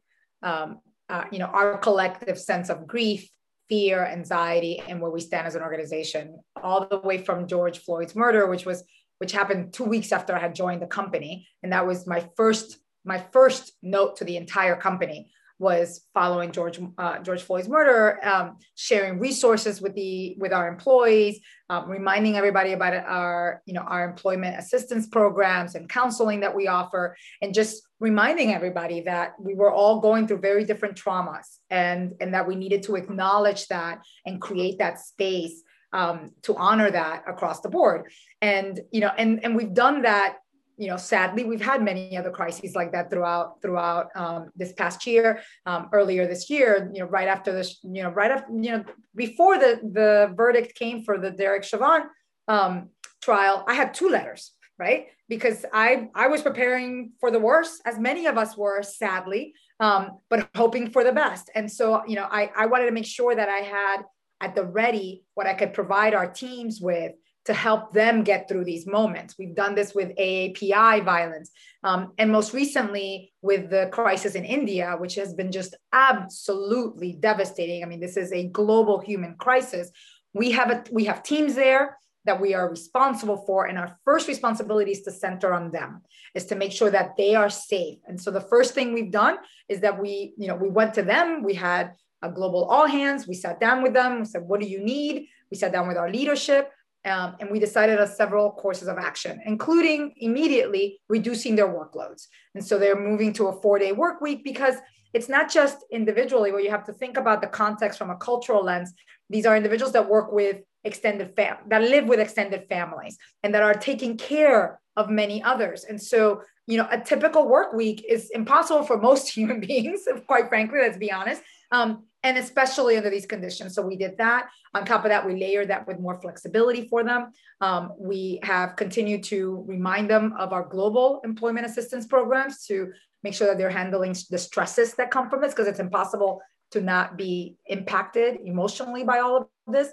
Um, 0.43 0.81
uh, 1.09 1.25
you 1.31 1.39
know, 1.39 1.47
our 1.47 1.79
collective 1.79 2.39
sense 2.39 2.71
of 2.71 2.87
grief, 2.87 3.29
fear, 3.69 4.05
anxiety, 4.05 4.83
and 4.89 5.01
where 5.01 5.11
we 5.11 5.21
stand 5.21 5.47
as 5.47 5.55
an 5.55 5.63
organization, 5.63 6.39
all 6.63 6.87
the 6.87 6.99
way 6.99 7.19
from 7.19 7.47
George 7.47 7.79
Floyd's 7.79 8.15
murder, 8.17 8.47
which 8.47 8.65
was 8.65 8.85
which 9.19 9.33
happened 9.33 9.73
two 9.73 9.85
weeks 9.85 10.11
after 10.11 10.35
I 10.35 10.41
had 10.41 10.55
joined 10.55 10.83
the 10.83 10.87
company, 10.87 11.47
and 11.63 11.73
that 11.73 11.87
was 11.87 12.07
my 12.07 12.29
first 12.37 12.79
my 13.05 13.25
first 13.33 13.73
note 13.83 14.17
to 14.17 14.25
the 14.25 14.37
entire 14.37 14.77
company 14.77 15.31
was 15.63 16.01
following 16.13 16.51
George 16.51 16.81
uh, 16.99 17.21
George 17.21 17.43
Floyd's 17.43 17.69
murder, 17.69 18.19
um, 18.27 18.59
sharing 18.75 19.21
resources 19.21 19.81
with 19.81 19.95
the 19.95 20.35
with 20.39 20.53
our 20.53 20.67
employees, 20.67 21.39
um, 21.71 21.89
reminding 21.89 22.37
everybody 22.37 22.73
about 22.73 22.93
our 22.95 23.63
you 23.65 23.73
know 23.73 23.83
our 23.83 24.05
employment 24.05 24.59
assistance 24.59 25.07
programs 25.07 25.77
and 25.77 25.89
counseling 25.89 26.41
that 26.41 26.55
we 26.55 26.67
offer, 26.67 27.17
and 27.41 27.55
just 27.55 27.81
reminding 28.01 28.53
everybody 28.53 29.03
that 29.03 29.35
we 29.39 29.55
were 29.55 29.73
all 29.73 30.01
going 30.01 30.27
through 30.27 30.41
very 30.41 30.65
different 30.65 30.97
traumas, 30.97 31.47
and 31.71 32.15
and 32.21 32.35
that 32.35 32.49
we 32.49 32.57
needed 32.57 32.83
to 32.83 32.97
acknowledge 32.97 33.69
that 33.69 34.03
and 34.27 34.43
create 34.43 34.79
that 34.79 34.99
space 34.99 35.63
um, 35.93 36.33
to 36.43 36.57
honor 36.57 36.91
that 36.91 37.23
across 37.29 37.61
the 37.61 37.69
board, 37.69 38.11
and 38.41 38.81
you 38.91 39.01
know 39.01 39.13
and 39.17 39.45
and 39.45 39.55
we've 39.55 39.75
done 39.75 40.03
that 40.03 40.39
you 40.77 40.89
know, 40.89 40.97
sadly, 40.97 41.45
we've 41.45 41.61
had 41.61 41.83
many 41.83 42.17
other 42.17 42.31
crises 42.31 42.75
like 42.75 42.93
that 42.93 43.11
throughout 43.11 43.61
throughout 43.63 44.09
um, 44.15 44.51
this 44.57 44.73
past 44.73 45.07
year. 45.07 45.41
Um, 45.67 45.89
earlier 45.93 46.27
this 46.27 46.49
year, 46.51 46.91
you 46.93 47.01
know, 47.01 47.07
right 47.07 47.29
after 47.29 47.53
this, 47.53 47.79
you 47.83 48.03
know, 48.03 48.11
right 48.11 48.31
after, 48.31 48.53
you 48.53 48.71
know, 48.73 48.85
before 49.15 49.59
the 49.59 49.81
the 49.93 50.33
verdict 50.35 50.75
came 50.75 51.05
for 51.05 51.19
the 51.19 51.31
Derek 51.31 51.65
Chauvin 51.65 52.09
um, 52.49 52.89
trial, 53.23 53.65
I 53.67 53.75
had 53.75 53.95
two 53.95 54.09
letters, 54.09 54.53
right? 54.79 55.07
Because 55.29 55.65
I 55.73 56.09
I 56.15 56.29
was 56.29 56.43
preparing 56.43 57.13
for 57.21 57.31
the 57.31 57.39
worst, 57.39 57.83
as 57.85 57.99
many 57.99 58.27
of 58.27 58.39
us 58.39 58.57
were, 58.57 58.83
sadly, 58.83 59.55
um, 59.81 60.19
but 60.31 60.49
hoping 60.57 60.91
for 60.91 61.05
the 61.05 61.13
best. 61.13 61.51
And 61.55 61.71
so, 61.71 62.03
you 62.07 62.17
know, 62.17 62.29
I 62.31 62.51
I 62.57 62.67
wanted 62.67 62.87
to 62.87 62.93
make 62.93 63.07
sure 63.07 63.35
that 63.35 63.49
I 63.49 63.59
had 63.59 64.03
at 64.41 64.55
the 64.55 64.65
ready 64.65 65.23
what 65.35 65.47
I 65.47 65.55
could 65.55 65.73
provide 65.73 66.15
our 66.15 66.27
teams 66.27 66.81
with 66.81 67.13
to 67.45 67.53
help 67.53 67.93
them 67.93 68.23
get 68.23 68.49
through 68.49 68.65
these 68.65 68.87
moments. 68.87 69.35
We've 69.39 69.55
done 69.55 69.75
this 69.75 69.95
with 69.95 70.17
AAPI 70.17 71.05
violence, 71.05 71.51
um, 71.83 72.13
and 72.19 72.31
most 72.31 72.53
recently 72.53 73.33
with 73.43 73.71
the 73.71 73.89
crisis 73.93 74.35
in 74.35 74.45
India, 74.45 74.97
which 74.99 75.17
has 75.17 75.35
been 75.35 75.51
just 75.51 75.75
absolutely 75.93 77.15
devastating. 77.15 77.83
I 77.83 77.87
mean, 77.87 78.01
this 78.01 78.17
is 78.17 78.33
a 78.33 78.49
global 78.49 79.01
human 79.01 79.35
crisis. 79.37 79.91
We 80.33 80.53
have 80.53 80.71
a, 80.71 80.85
we 80.93 81.05
have 81.07 81.23
teams 81.23 81.55
there 81.55 81.99
that 82.25 82.41
we 82.41 82.55
are 82.55 82.71
responsible 82.71 83.37
for 83.47 83.67
and 83.67 83.79
our 83.79 83.99
first 84.05 84.29
responsibility 84.29 84.93
is 84.93 85.03
to 85.03 85.11
center 85.11 85.53
on 85.53 85.71
them 85.71 86.03
is 86.35 86.47
to 86.47 86.55
make 86.55 86.73
sure 86.73 86.91
that 86.91 87.17
they 87.17 87.35
are 87.35 87.51
safe 87.51 87.99
and 88.07 88.21
so 88.21 88.31
the 88.31 88.41
first 88.41 88.75
thing 88.75 88.93
we've 88.93 89.11
done 89.11 89.37
is 89.69 89.81
that 89.81 90.01
we 90.01 90.33
you 90.37 90.47
know 90.47 90.55
we 90.55 90.69
went 90.69 90.95
to 90.95 91.03
them 91.03 91.43
we 91.43 91.55
had 91.55 91.93
a 92.23 92.31
global 92.31 92.65
all 92.65 92.87
hands 92.87 93.27
we 93.27 93.35
sat 93.35 93.59
down 93.59 93.83
with 93.83 93.93
them 93.93 94.21
we 94.21 94.25
said 94.25 94.43
what 94.43 94.61
do 94.61 94.67
you 94.67 94.83
need 94.85 95.27
we 95.51 95.57
sat 95.57 95.73
down 95.73 95.89
with 95.89 95.97
our 95.97 96.11
leadership 96.11 96.71
um, 97.05 97.37
and 97.41 97.51
we 97.51 97.59
decided 97.59 97.99
on 97.99 98.07
several 98.07 98.53
courses 98.53 98.89
of 98.89 98.97
action, 98.99 99.41
including 99.45 100.13
immediately 100.19 101.01
reducing 101.09 101.57
their 101.57 101.69
workloads. 101.69 102.27
And 102.55 102.65
so 102.65 102.79
they're 102.79 102.99
moving 102.99 103.33
to 103.35 103.49
a 103.49 103.61
four 103.61 103.79
day 103.79 103.93
work 103.93 104.21
week 104.21 104.45
because 104.45 104.77
it's 105.13 105.29
not 105.29 105.51
just 105.51 105.79
individually 105.91 106.53
where 106.53 106.61
you 106.61 106.71
have 106.71 106.85
to 106.85 106.93
think 106.93 107.17
about 107.17 107.41
the 107.41 107.49
context 107.49 107.99
from 107.99 108.11
a 108.11 108.17
cultural 108.17 108.65
lens. 108.65 108.93
These 109.29 109.47
are 109.47 109.57
individuals 109.57 109.93
that 109.93 110.09
work 110.09 110.33
with 110.33 110.59
extended 110.85 111.33
fam 111.37 111.57
that 111.69 111.83
live 111.83 112.07
with 112.07 112.19
extended 112.19 112.67
families 112.69 113.17
and 113.43 113.55
that 113.55 113.63
are 113.63 113.75
taking 113.75 114.17
care 114.17 114.81
of 114.97 115.11
many 115.11 115.43
others. 115.43 115.85
And 115.85 116.01
so, 116.01 116.43
you 116.67 116.77
know, 116.77 116.89
a 116.91 117.01
typical 117.01 117.49
work 117.49 117.73
week 117.73 118.05
is 118.09 118.31
impossible 118.31 118.85
for 118.85 118.99
most 118.99 119.29
human 119.37 119.61
beings, 119.61 120.03
quite 120.27 120.49
frankly, 120.49 120.79
let's 120.81 120.99
be 120.99 121.13
honest. 121.13 121.43
Um, 121.73 122.05
and 122.23 122.39
especially 122.39 122.97
under 122.97 123.11
these 123.11 123.27
conditions. 123.27 123.75
So 123.75 123.83
we 123.83 123.97
did 123.97 124.17
that. 124.19 124.49
On 124.75 124.85
top 124.85 125.05
of 125.05 125.09
that, 125.09 125.27
we 125.27 125.41
layered 125.41 125.71
that 125.71 125.89
with 125.89 125.99
more 125.99 126.21
flexibility 126.21 126.87
for 126.87 127.03
them. 127.03 127.33
Um, 127.61 127.93
we 127.99 128.39
have 128.45 128.77
continued 128.77 129.25
to 129.25 129.65
remind 129.67 130.09
them 130.09 130.35
of 130.39 130.53
our 130.53 130.63
global 130.63 131.21
employment 131.25 131.67
assistance 131.67 132.07
programs 132.07 132.65
to 132.67 132.93
make 133.25 133.35
sure 133.35 133.49
that 133.49 133.59
they're 133.59 133.71
handling 133.71 134.15
the 134.31 134.39
stresses 134.39 134.95
that 134.95 135.11
come 135.11 135.29
from 135.29 135.41
this, 135.41 135.53
because 135.53 135.67
it's 135.67 135.81
impossible 135.81 136.41
to 136.71 136.81
not 136.81 137.17
be 137.17 137.57
impacted 137.67 138.39
emotionally 138.45 139.03
by 139.03 139.19
all 139.19 139.37
of 139.37 139.47
this. 139.67 139.89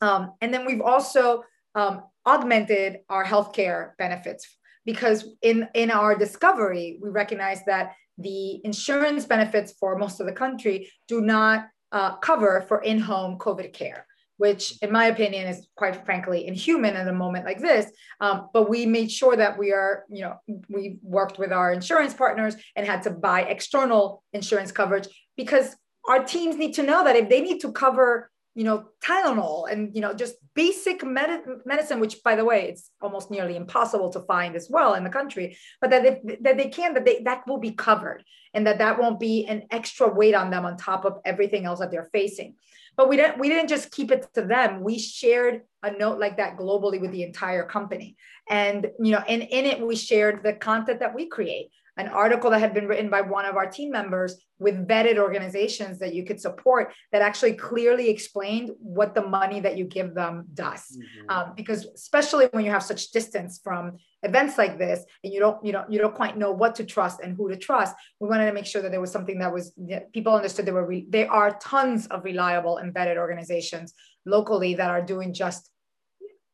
Um, 0.00 0.32
and 0.42 0.52
then 0.52 0.66
we've 0.66 0.82
also 0.82 1.44
um, 1.74 2.02
augmented 2.26 2.98
our 3.08 3.24
healthcare 3.24 3.92
benefits 3.98 4.58
because 4.84 5.24
in, 5.42 5.68
in 5.74 5.90
our 5.90 6.14
discovery, 6.14 6.98
we 7.02 7.08
recognize 7.08 7.64
that 7.66 7.94
the 8.18 8.60
insurance 8.64 9.24
benefits 9.24 9.72
for 9.78 9.96
most 9.96 10.20
of 10.20 10.26
the 10.26 10.32
country 10.32 10.90
do 11.06 11.20
not 11.20 11.66
uh, 11.92 12.16
cover 12.16 12.64
for 12.68 12.82
in-home 12.82 13.38
COVID 13.38 13.72
care, 13.72 14.06
which 14.36 14.74
in 14.82 14.92
my 14.92 15.06
opinion 15.06 15.46
is 15.46 15.66
quite 15.76 16.04
frankly 16.04 16.46
inhuman 16.46 16.96
at 16.96 17.08
a 17.08 17.12
moment 17.12 17.44
like 17.44 17.60
this. 17.60 17.90
Um, 18.20 18.48
but 18.52 18.68
we 18.68 18.86
made 18.86 19.10
sure 19.10 19.36
that 19.36 19.58
we 19.58 19.72
are, 19.72 20.04
you 20.10 20.22
know, 20.22 20.34
we 20.68 20.98
worked 21.02 21.38
with 21.38 21.52
our 21.52 21.72
insurance 21.72 22.12
partners 22.12 22.56
and 22.76 22.86
had 22.86 23.02
to 23.04 23.10
buy 23.10 23.42
external 23.42 24.22
insurance 24.32 24.72
coverage 24.72 25.08
because 25.36 25.76
our 26.08 26.24
teams 26.24 26.56
need 26.56 26.74
to 26.74 26.82
know 26.82 27.04
that 27.04 27.16
if 27.16 27.28
they 27.28 27.40
need 27.40 27.60
to 27.60 27.72
cover 27.72 28.30
you 28.58 28.64
know, 28.64 28.86
Tylenol 29.00 29.70
and, 29.70 29.94
you 29.94 30.00
know, 30.00 30.12
just 30.12 30.34
basic 30.54 31.04
med- 31.04 31.44
medicine, 31.64 32.00
which 32.00 32.24
by 32.24 32.34
the 32.34 32.44
way, 32.44 32.68
it's 32.68 32.90
almost 33.00 33.30
nearly 33.30 33.54
impossible 33.54 34.10
to 34.10 34.20
find 34.22 34.56
as 34.56 34.66
well 34.68 34.94
in 34.94 35.04
the 35.04 35.10
country, 35.10 35.56
but 35.80 35.90
that, 35.90 36.04
if, 36.04 36.42
that 36.42 36.56
they 36.56 36.68
can, 36.68 36.92
that 36.94 37.04
they, 37.04 37.20
that 37.22 37.46
will 37.46 37.60
be 37.60 37.70
covered 37.70 38.24
and 38.52 38.66
that 38.66 38.78
that 38.78 38.98
won't 38.98 39.20
be 39.20 39.46
an 39.46 39.62
extra 39.70 40.08
weight 40.12 40.34
on 40.34 40.50
them 40.50 40.64
on 40.66 40.76
top 40.76 41.04
of 41.04 41.18
everything 41.24 41.66
else 41.66 41.78
that 41.78 41.92
they're 41.92 42.10
facing. 42.12 42.56
But 42.96 43.08
we 43.08 43.16
didn't, 43.16 43.38
we 43.38 43.48
didn't 43.48 43.68
just 43.68 43.92
keep 43.92 44.10
it 44.10 44.26
to 44.34 44.42
them. 44.42 44.82
We 44.82 44.98
shared 44.98 45.60
a 45.84 45.92
note 45.92 46.18
like 46.18 46.38
that 46.38 46.56
globally 46.56 47.00
with 47.00 47.12
the 47.12 47.22
entire 47.22 47.62
company. 47.62 48.16
And, 48.50 48.88
you 48.98 49.12
know, 49.12 49.22
and 49.28 49.42
in 49.42 49.66
it, 49.66 49.86
we 49.86 49.94
shared 49.94 50.42
the 50.42 50.54
content 50.54 50.98
that 50.98 51.14
we 51.14 51.28
create 51.28 51.68
an 51.98 52.08
article 52.08 52.50
that 52.50 52.60
had 52.60 52.72
been 52.72 52.86
written 52.86 53.10
by 53.10 53.20
one 53.20 53.44
of 53.44 53.56
our 53.56 53.66
team 53.66 53.90
members 53.90 54.36
with 54.60 54.86
vetted 54.88 55.18
organizations 55.18 55.98
that 55.98 56.14
you 56.14 56.24
could 56.24 56.40
support 56.40 56.92
that 57.12 57.22
actually 57.22 57.52
clearly 57.52 58.08
explained 58.08 58.70
what 58.78 59.14
the 59.14 59.26
money 59.26 59.60
that 59.60 59.76
you 59.76 59.84
give 59.84 60.14
them 60.14 60.46
does 60.54 60.96
mm-hmm. 60.96 61.30
um, 61.30 61.52
because 61.56 61.86
especially 61.94 62.46
when 62.52 62.64
you 62.64 62.70
have 62.70 62.82
such 62.82 63.10
distance 63.10 63.60
from 63.62 63.98
events 64.22 64.56
like 64.56 64.78
this 64.78 65.04
and 65.22 65.32
you 65.32 65.40
don't 65.40 65.64
you 65.64 65.72
don't 65.72 65.90
you 65.90 65.98
don't 65.98 66.14
quite 66.14 66.38
know 66.38 66.52
what 66.52 66.76
to 66.76 66.84
trust 66.84 67.20
and 67.20 67.36
who 67.36 67.48
to 67.48 67.56
trust 67.56 67.94
we 68.20 68.28
wanted 68.28 68.46
to 68.46 68.52
make 68.52 68.66
sure 68.66 68.82
that 68.82 68.90
there 68.90 69.00
was 69.00 69.12
something 69.12 69.38
that 69.38 69.52
was 69.52 69.72
that 69.76 70.12
people 70.12 70.34
understood 70.34 70.66
there 70.66 70.74
were 70.74 70.86
re- 70.86 71.06
there 71.08 71.30
are 71.30 71.58
tons 71.58 72.06
of 72.06 72.24
reliable 72.24 72.78
embedded 72.78 73.18
organizations 73.18 73.92
locally 74.24 74.74
that 74.74 74.90
are 74.90 75.02
doing 75.02 75.32
just 75.32 75.70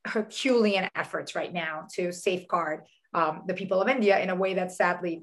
herculean 0.07 0.89
efforts 0.95 1.35
right 1.35 1.53
now 1.53 1.87
to 1.95 2.13
safeguard 2.13 2.81
um, 3.15 3.43
the 3.47 3.55
people 3.55 3.81
of 3.81 3.89
India 3.89 4.19
in 4.19 4.29
a 4.29 4.35
way 4.35 4.55
that 4.55 4.73
sadly 4.73 5.23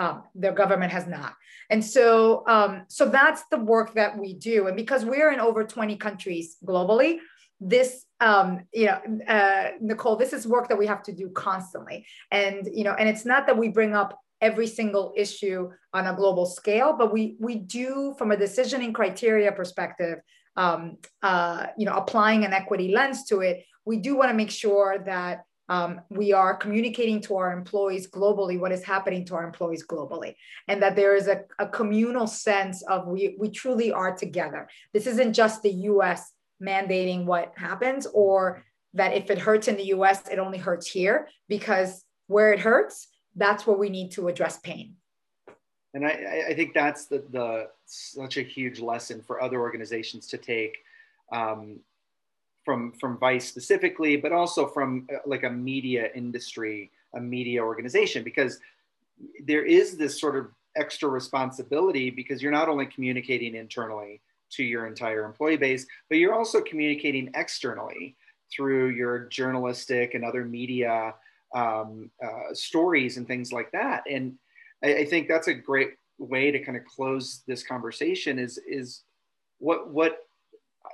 um, 0.00 0.22
their 0.34 0.52
government 0.52 0.90
has 0.90 1.06
not. 1.06 1.34
And 1.68 1.84
so, 1.84 2.42
um, 2.48 2.84
so 2.88 3.06
that's 3.06 3.44
the 3.50 3.58
work 3.58 3.94
that 3.94 4.18
we 4.18 4.32
do. 4.32 4.66
And 4.66 4.74
because 4.74 5.04
we're 5.04 5.30
in 5.30 5.40
over 5.40 5.62
20 5.62 5.96
countries 5.96 6.56
globally, 6.64 7.18
this, 7.60 8.06
um, 8.20 8.62
you 8.72 8.86
know, 8.86 8.98
uh, 9.28 9.72
Nicole, 9.78 10.16
this 10.16 10.32
is 10.32 10.46
work 10.46 10.70
that 10.70 10.78
we 10.78 10.86
have 10.86 11.02
to 11.02 11.12
do 11.12 11.28
constantly. 11.28 12.06
And, 12.30 12.66
you 12.72 12.82
know, 12.82 12.94
and 12.94 13.10
it's 13.10 13.26
not 13.26 13.46
that 13.46 13.58
we 13.58 13.68
bring 13.68 13.94
up 13.94 14.18
every 14.40 14.66
single 14.66 15.12
issue 15.18 15.70
on 15.92 16.06
a 16.06 16.14
global 16.14 16.46
scale, 16.46 16.94
but 16.98 17.12
we, 17.12 17.36
we 17.38 17.56
do 17.56 18.14
from 18.16 18.32
a 18.32 18.36
decisioning 18.36 18.94
criteria 18.94 19.52
perspective, 19.52 20.18
um, 20.56 20.96
uh, 21.22 21.66
you 21.76 21.84
know, 21.84 21.92
applying 21.92 22.46
an 22.46 22.54
equity 22.54 22.94
lens 22.94 23.24
to 23.24 23.40
it, 23.40 23.66
we 23.84 23.98
do 23.98 24.16
want 24.16 24.30
to 24.30 24.34
make 24.34 24.50
sure 24.50 25.02
that 25.04 25.44
um, 25.70 26.00
we 26.10 26.32
are 26.32 26.56
communicating 26.56 27.20
to 27.22 27.36
our 27.36 27.52
employees 27.52 28.10
globally 28.10 28.58
what 28.58 28.72
is 28.72 28.82
happening 28.82 29.24
to 29.26 29.36
our 29.36 29.44
employees 29.44 29.86
globally 29.86 30.34
and 30.66 30.82
that 30.82 30.96
there 30.96 31.14
is 31.14 31.28
a, 31.28 31.42
a 31.60 31.68
communal 31.68 32.26
sense 32.26 32.82
of 32.82 33.06
we, 33.06 33.36
we 33.38 33.48
truly 33.48 33.92
are 33.92 34.14
together. 34.14 34.68
This 34.92 35.06
isn't 35.06 35.32
just 35.32 35.62
the 35.62 35.70
us 35.70 36.32
mandating 36.60 37.24
what 37.24 37.52
happens 37.56 38.06
or 38.12 38.64
that 38.94 39.14
if 39.14 39.30
it 39.30 39.38
hurts 39.38 39.68
in 39.68 39.76
the 39.76 39.84
us 39.84 40.26
it 40.28 40.40
only 40.40 40.58
hurts 40.58 40.90
here 40.90 41.28
because 41.48 42.04
where 42.26 42.52
it 42.52 42.58
hurts 42.58 43.06
that's 43.36 43.64
where 43.64 43.76
we 43.76 43.88
need 43.88 44.10
to 44.10 44.26
address 44.26 44.58
pain. 44.58 44.96
And 45.94 46.04
i, 46.04 46.46
I 46.48 46.54
think 46.54 46.74
that's 46.74 47.06
the, 47.06 47.24
the 47.30 47.68
such 47.86 48.38
a 48.38 48.42
huge 48.42 48.80
lesson 48.80 49.22
for 49.22 49.40
other 49.40 49.60
organizations 49.60 50.26
to 50.28 50.36
take 50.36 50.76
um, 51.32 51.78
from 52.70 52.92
from 52.92 53.18
Vice 53.18 53.48
specifically, 53.48 54.14
but 54.16 54.30
also 54.30 54.68
from 54.68 55.08
uh, 55.12 55.16
like 55.26 55.42
a 55.42 55.50
media 55.50 56.08
industry, 56.14 56.92
a 57.16 57.20
media 57.20 57.60
organization, 57.60 58.22
because 58.22 58.60
there 59.44 59.64
is 59.64 59.96
this 59.96 60.20
sort 60.20 60.36
of 60.36 60.46
extra 60.76 61.08
responsibility 61.08 62.10
because 62.10 62.40
you're 62.40 62.52
not 62.52 62.68
only 62.68 62.86
communicating 62.86 63.56
internally 63.56 64.20
to 64.50 64.62
your 64.62 64.86
entire 64.86 65.24
employee 65.24 65.56
base, 65.56 65.84
but 66.08 66.18
you're 66.18 66.32
also 66.34 66.60
communicating 66.60 67.28
externally 67.34 68.16
through 68.54 68.90
your 68.90 69.26
journalistic 69.30 70.14
and 70.14 70.24
other 70.24 70.44
media 70.44 71.12
um, 71.52 72.08
uh, 72.24 72.54
stories 72.54 73.16
and 73.16 73.26
things 73.26 73.52
like 73.52 73.72
that. 73.72 74.04
And 74.08 74.34
I, 74.84 74.98
I 74.98 75.04
think 75.06 75.26
that's 75.26 75.48
a 75.48 75.54
great 75.54 75.94
way 76.18 76.52
to 76.52 76.60
kind 76.60 76.78
of 76.78 76.84
close 76.84 77.42
this 77.48 77.64
conversation. 77.64 78.38
Is 78.38 78.58
is 78.58 79.02
what 79.58 79.90
what 79.90 80.12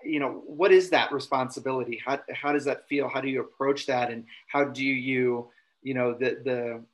you 0.04 0.20
know 0.20 0.42
what 0.46 0.72
is 0.72 0.90
that 0.90 1.12
responsibility? 1.12 2.00
How, 2.04 2.20
how 2.32 2.52
does 2.52 2.64
that 2.64 2.88
feel? 2.88 3.08
How 3.08 3.20
do 3.20 3.28
you 3.28 3.40
approach 3.40 3.86
that? 3.86 4.10
And 4.10 4.24
how 4.48 4.64
do 4.64 4.84
you 4.84 5.50
you 5.82 5.94
know 5.94 6.14
the 6.14 6.40
the 6.44 6.84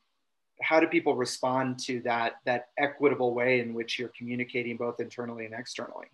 how 0.61 0.79
do 0.81 0.87
people 0.87 1.17
respond 1.17 1.79
to 1.81 2.01
that 2.03 2.35
that 2.45 2.69
equitable 2.79 3.35
way 3.35 3.61
in 3.61 3.75
which 3.75 3.99
you're 3.99 4.13
communicating 4.17 4.77
both 4.77 5.01
internally 5.01 5.45
and 5.45 5.55
externally? 5.55 6.07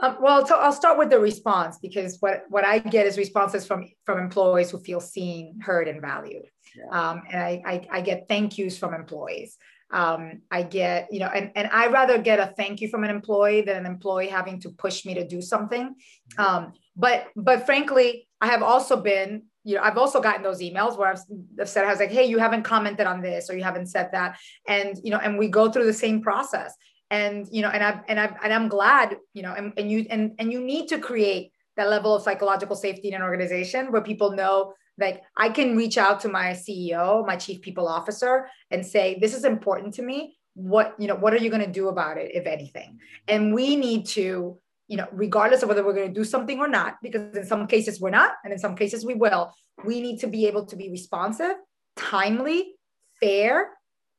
Um, 0.00 0.16
well 0.20 0.44
so 0.44 0.56
i'll 0.56 0.72
start 0.72 0.98
with 0.98 1.08
the 1.08 1.20
response 1.20 1.78
because 1.78 2.16
what 2.18 2.46
what 2.48 2.66
i 2.66 2.80
get 2.80 3.06
is 3.06 3.16
responses 3.16 3.64
from 3.64 3.88
from 4.04 4.18
employees 4.18 4.72
who 4.72 4.80
feel 4.80 5.00
seen 5.00 5.60
heard 5.60 5.86
and 5.86 6.00
valued. 6.00 6.46
Yeah. 6.76 7.10
um, 7.10 7.22
and 7.30 7.40
I, 7.40 7.62
I 7.64 7.86
i 7.92 8.00
get 8.00 8.26
thank 8.26 8.58
yous 8.58 8.76
from 8.76 8.92
employees 8.92 9.56
um, 9.92 10.42
I 10.50 10.62
get, 10.62 11.12
you 11.12 11.20
know, 11.20 11.26
and, 11.28 11.52
and 11.54 11.68
I 11.72 11.88
rather 11.88 12.18
get 12.18 12.40
a 12.40 12.52
thank 12.56 12.80
you 12.80 12.88
from 12.88 13.04
an 13.04 13.10
employee 13.10 13.62
than 13.62 13.76
an 13.76 13.86
employee 13.86 14.28
having 14.28 14.60
to 14.60 14.70
push 14.70 15.04
me 15.04 15.14
to 15.14 15.26
do 15.26 15.40
something. 15.40 15.94
Mm-hmm. 16.38 16.42
Um, 16.42 16.72
but, 16.96 17.26
but 17.36 17.66
frankly, 17.66 18.28
I 18.40 18.46
have 18.46 18.62
also 18.62 18.96
been, 18.96 19.44
you 19.62 19.76
know, 19.76 19.82
I've 19.82 19.96
also 19.96 20.20
gotten 20.20 20.42
those 20.42 20.60
emails 20.60 20.98
where 20.98 21.08
I've, 21.08 21.20
I've 21.60 21.68
said, 21.68 21.84
I 21.84 21.90
was 21.90 22.00
like, 22.00 22.10
Hey, 22.10 22.24
you 22.24 22.38
haven't 22.38 22.64
commented 22.64 23.06
on 23.06 23.22
this, 23.22 23.48
or 23.48 23.56
you 23.56 23.62
haven't 23.62 23.86
said 23.86 24.10
that. 24.12 24.38
And, 24.68 24.98
you 25.02 25.10
know, 25.10 25.18
and 25.18 25.38
we 25.38 25.48
go 25.48 25.70
through 25.70 25.86
the 25.86 25.92
same 25.92 26.20
process 26.22 26.74
and, 27.10 27.46
you 27.50 27.62
know, 27.62 27.68
and 27.68 27.82
I've, 27.82 28.00
and 28.08 28.18
I've, 28.18 28.34
and 28.42 28.52
I'm 28.52 28.68
glad, 28.68 29.16
you 29.32 29.42
know, 29.42 29.54
and, 29.54 29.72
and 29.76 29.90
you, 29.90 30.06
and, 30.10 30.32
and 30.38 30.52
you 30.52 30.60
need 30.60 30.88
to 30.88 30.98
create 30.98 31.52
that 31.76 31.88
level 31.88 32.14
of 32.14 32.22
psychological 32.22 32.76
safety 32.76 33.08
in 33.08 33.14
an 33.14 33.22
organization 33.22 33.90
where 33.90 34.02
people 34.02 34.32
know 34.32 34.74
like 34.98 35.22
I 35.36 35.48
can 35.48 35.76
reach 35.76 35.98
out 35.98 36.20
to 36.20 36.28
my 36.28 36.50
CEO, 36.50 37.26
my 37.26 37.36
chief 37.36 37.60
people 37.60 37.88
officer, 37.88 38.48
and 38.70 38.84
say, 38.84 39.18
this 39.20 39.34
is 39.34 39.44
important 39.44 39.94
to 39.94 40.02
me. 40.02 40.36
What, 40.54 40.94
you 40.98 41.08
know, 41.08 41.16
what 41.16 41.32
are 41.34 41.38
you 41.38 41.50
going 41.50 41.64
to 41.64 41.70
do 41.70 41.88
about 41.88 42.16
it, 42.16 42.30
if 42.34 42.46
anything? 42.46 43.00
And 43.26 43.52
we 43.52 43.74
need 43.74 44.06
to, 44.08 44.58
you 44.86 44.96
know, 44.96 45.08
regardless 45.12 45.62
of 45.62 45.68
whether 45.68 45.84
we're 45.84 45.94
going 45.94 46.08
to 46.08 46.20
do 46.20 46.24
something 46.24 46.60
or 46.60 46.68
not, 46.68 46.96
because 47.02 47.36
in 47.36 47.44
some 47.44 47.66
cases 47.66 48.00
we're 48.00 48.10
not, 48.10 48.34
and 48.44 48.52
in 48.52 48.58
some 48.58 48.76
cases 48.76 49.04
we 49.04 49.14
will, 49.14 49.52
we 49.84 50.00
need 50.00 50.20
to 50.20 50.28
be 50.28 50.46
able 50.46 50.66
to 50.66 50.76
be 50.76 50.90
responsive, 50.90 51.54
timely, 51.96 52.74
fair, 53.20 53.70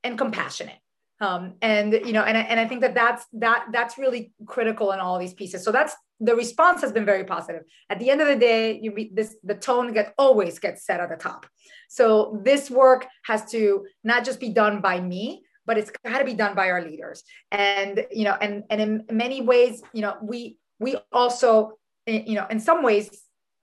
and 0.04 0.18
compassionate. 0.18 0.76
Um, 1.22 1.54
and 1.62 1.94
you 1.94 2.12
know, 2.12 2.24
and, 2.24 2.36
and 2.36 2.60
I 2.60 2.68
think 2.68 2.82
that 2.82 2.94
that's 2.94 3.26
that 3.34 3.68
that's 3.72 3.98
really 3.98 4.34
critical 4.46 4.92
in 4.92 5.00
all 5.00 5.18
these 5.18 5.34
pieces. 5.34 5.64
So 5.64 5.72
that's 5.72 5.96
the 6.20 6.36
response 6.36 6.82
has 6.82 6.92
been 6.92 7.06
very 7.06 7.24
positive. 7.24 7.64
At 7.90 8.00
the 8.00 8.10
end 8.10 8.22
of 8.22 8.28
the 8.28 8.36
day, 8.36 8.82
UB, 8.88 9.16
this 9.16 9.36
the 9.44 9.56
tone 9.56 9.94
get 9.94 10.14
always 10.18 10.60
gets 10.60 10.86
set 10.86 11.00
at 11.00 11.10
the 11.10 11.16
top. 11.16 11.46
So 11.90 12.42
this 12.44 12.72
work 12.72 13.08
has 13.26 13.50
to 13.52 13.86
not 14.04 14.26
just 14.26 14.40
be 14.40 14.50
done 14.50 14.82
by 14.82 15.00
me, 15.00 15.44
but 15.66 15.78
it's 15.78 15.92
got 16.06 16.20
to 16.20 16.26
be 16.26 16.34
done 16.34 16.56
by 16.56 16.70
our 16.70 16.82
leaders. 16.82 17.24
And 17.52 18.06
you 18.12 18.24
know, 18.24 18.38
and 18.40 18.64
and 18.70 18.82
in 18.82 19.06
many 19.12 19.42
ways, 19.42 19.84
you 19.94 20.02
know, 20.02 20.16
we 20.22 20.58
we 20.80 20.98
also 21.12 21.74
eh, 22.08 22.24
you 22.26 22.36
know 22.36 22.48
in 22.50 22.60
some 22.60 22.84
ways 22.84 23.10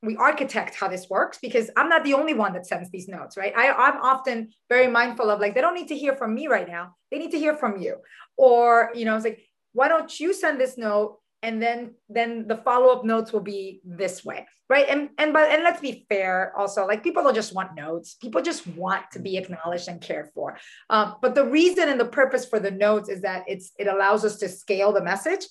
we 0.03 0.17
architect 0.17 0.75
how 0.75 0.89
this 0.89 1.09
works 1.09 1.39
because 1.41 1.71
I'm 1.77 1.89
not 1.89 2.03
the 2.03 2.15
only 2.15 2.35
one 2.35 2.53
that 2.55 2.67
sends 2.67 2.91
these 2.91 3.07
notes, 3.07 3.37
right? 3.37 3.53
I, 3.57 3.71
I'm 3.71 4.01
often 4.03 4.51
very 4.69 4.89
mindful 4.89 5.31
of 5.31 5.41
like, 5.41 5.55
they 5.55 5.61
don't 5.61 5.75
need 5.75 5.89
to 5.89 5.97
hear 5.97 6.17
from 6.17 6.35
me 6.35 6.49
right 6.49 6.69
now. 6.69 6.97
They 7.11 7.19
need 7.19 7.31
to 7.31 7.39
hear 7.39 7.57
from 7.57 7.81
you. 7.81 7.99
Or, 8.37 8.91
you 8.95 9.05
know, 9.05 9.15
it's 9.15 9.25
like, 9.25 9.41
why 9.73 9.87
don't 9.87 10.19
you 10.19 10.35
send 10.35 10.61
this 10.61 10.77
note? 10.77 11.19
And 11.43 11.61
then 11.61 11.95
then 12.09 12.47
the 12.47 12.57
follow-up 12.57 13.05
notes 13.05 13.33
will 13.33 13.41
be 13.41 13.81
this 13.85 14.25
way. 14.25 14.47
Right. 14.69 14.87
And 14.89 15.11
and 15.19 15.33
but 15.33 15.51
and 15.51 15.65
let's 15.65 15.81
be 15.81 16.07
fair 16.09 16.53
also, 16.57 16.87
like 16.87 17.03
people 17.03 17.23
don't 17.23 17.35
just 17.35 17.55
want 17.55 17.75
notes. 17.75 18.15
People 18.15 18.43
just 18.43 18.67
want 18.67 19.11
to 19.13 19.19
be 19.19 19.37
acknowledged 19.37 19.89
and 19.89 20.01
cared 20.01 20.31
for. 20.35 20.57
Um, 20.89 21.17
but 21.21 21.35
the 21.35 21.45
reason 21.45 21.89
and 21.89 22.01
the 22.01 22.07
purpose 22.07 22.47
for 22.47 22.61
the 22.61 22.71
notes 22.71 23.09
is 23.09 23.23
that 23.23 23.45
it's 23.49 23.73
it 23.79 23.89
allows 23.89 24.25
us 24.25 24.39
to 24.39 24.49
scale 24.49 24.93
the 24.93 25.03
message. 25.03 25.45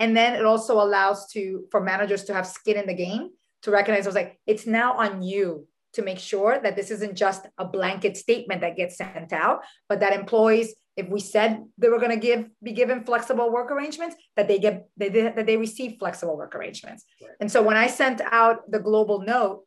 And 0.00 0.16
then 0.16 0.34
it 0.34 0.44
also 0.44 0.74
allows 0.74 1.28
to 1.32 1.66
for 1.70 1.80
managers 1.80 2.24
to 2.24 2.34
have 2.34 2.46
skin 2.46 2.76
in 2.76 2.86
the 2.86 2.94
game 2.94 3.30
to 3.62 3.70
recognize 3.70 4.06
I 4.06 4.08
was 4.08 4.14
like, 4.14 4.38
it's 4.46 4.66
now 4.66 4.92
on 4.94 5.22
you 5.22 5.66
to 5.94 6.02
make 6.02 6.18
sure 6.18 6.60
that 6.62 6.76
this 6.76 6.90
isn't 6.90 7.16
just 7.16 7.46
a 7.56 7.64
blanket 7.64 8.16
statement 8.16 8.60
that 8.60 8.76
gets 8.76 8.96
sent 8.96 9.32
out, 9.32 9.60
but 9.88 10.00
that 10.00 10.12
employees, 10.12 10.74
if 11.00 11.06
we 11.14 11.20
said 11.34 11.48
they 11.80 11.88
were 11.92 12.02
going 12.04 12.16
to 12.18 12.22
give 12.28 12.40
be 12.68 12.72
given 12.72 12.98
flexible 13.10 13.48
work 13.56 13.68
arrangements, 13.74 14.14
that 14.36 14.46
they 14.48 14.58
get 14.66 14.74
they, 15.00 15.08
that 15.08 15.46
they 15.48 15.56
receive 15.56 15.90
flexible 16.02 16.36
work 16.42 16.52
arrangements. 16.58 17.00
Right. 17.22 17.36
And 17.40 17.48
so 17.54 17.58
when 17.68 17.78
I 17.84 17.86
sent 18.02 18.20
out 18.40 18.56
the 18.74 18.80
global 18.88 19.18
note, 19.34 19.58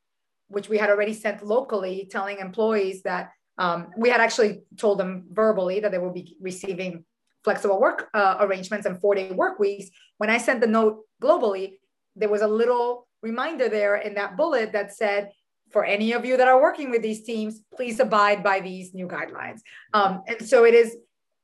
which 0.55 0.67
we 0.71 0.77
had 0.77 0.89
already 0.93 1.15
sent 1.25 1.37
locally, 1.55 1.95
telling 2.15 2.37
employees 2.39 2.97
that 3.09 3.23
um, 3.57 3.79
we 4.03 4.09
had 4.13 4.21
actually 4.25 4.53
told 4.83 4.95
them 5.01 5.11
verbally 5.41 5.77
that 5.79 5.91
they 5.91 6.01
will 6.03 6.17
be 6.21 6.25
receiving 6.49 7.05
flexible 7.47 7.79
work 7.87 7.99
uh, 8.13 8.35
arrangements 8.43 8.85
and 8.85 8.99
four 9.01 9.13
day 9.15 9.31
work 9.31 9.57
weeks. 9.65 9.87
When 10.17 10.29
I 10.29 10.39
sent 10.47 10.59
the 10.61 10.67
note 10.67 10.95
globally, 11.25 11.65
there 12.19 12.29
was 12.35 12.41
a 12.41 12.51
little 12.61 13.07
reminder 13.29 13.67
there 13.69 13.95
in 14.07 14.13
that 14.19 14.31
bullet 14.39 14.67
that 14.73 14.87
said, 15.01 15.31
for 15.71 15.83
any 15.85 16.11
of 16.17 16.25
you 16.27 16.35
that 16.39 16.49
are 16.51 16.61
working 16.67 16.91
with 16.91 17.01
these 17.01 17.23
teams, 17.23 17.53
please 17.77 17.97
abide 18.01 18.43
by 18.43 18.59
these 18.59 18.93
new 18.93 19.07
guidelines. 19.07 19.59
Um, 19.93 20.11
and 20.27 20.45
so 20.51 20.65
it 20.65 20.73
is, 20.73 20.97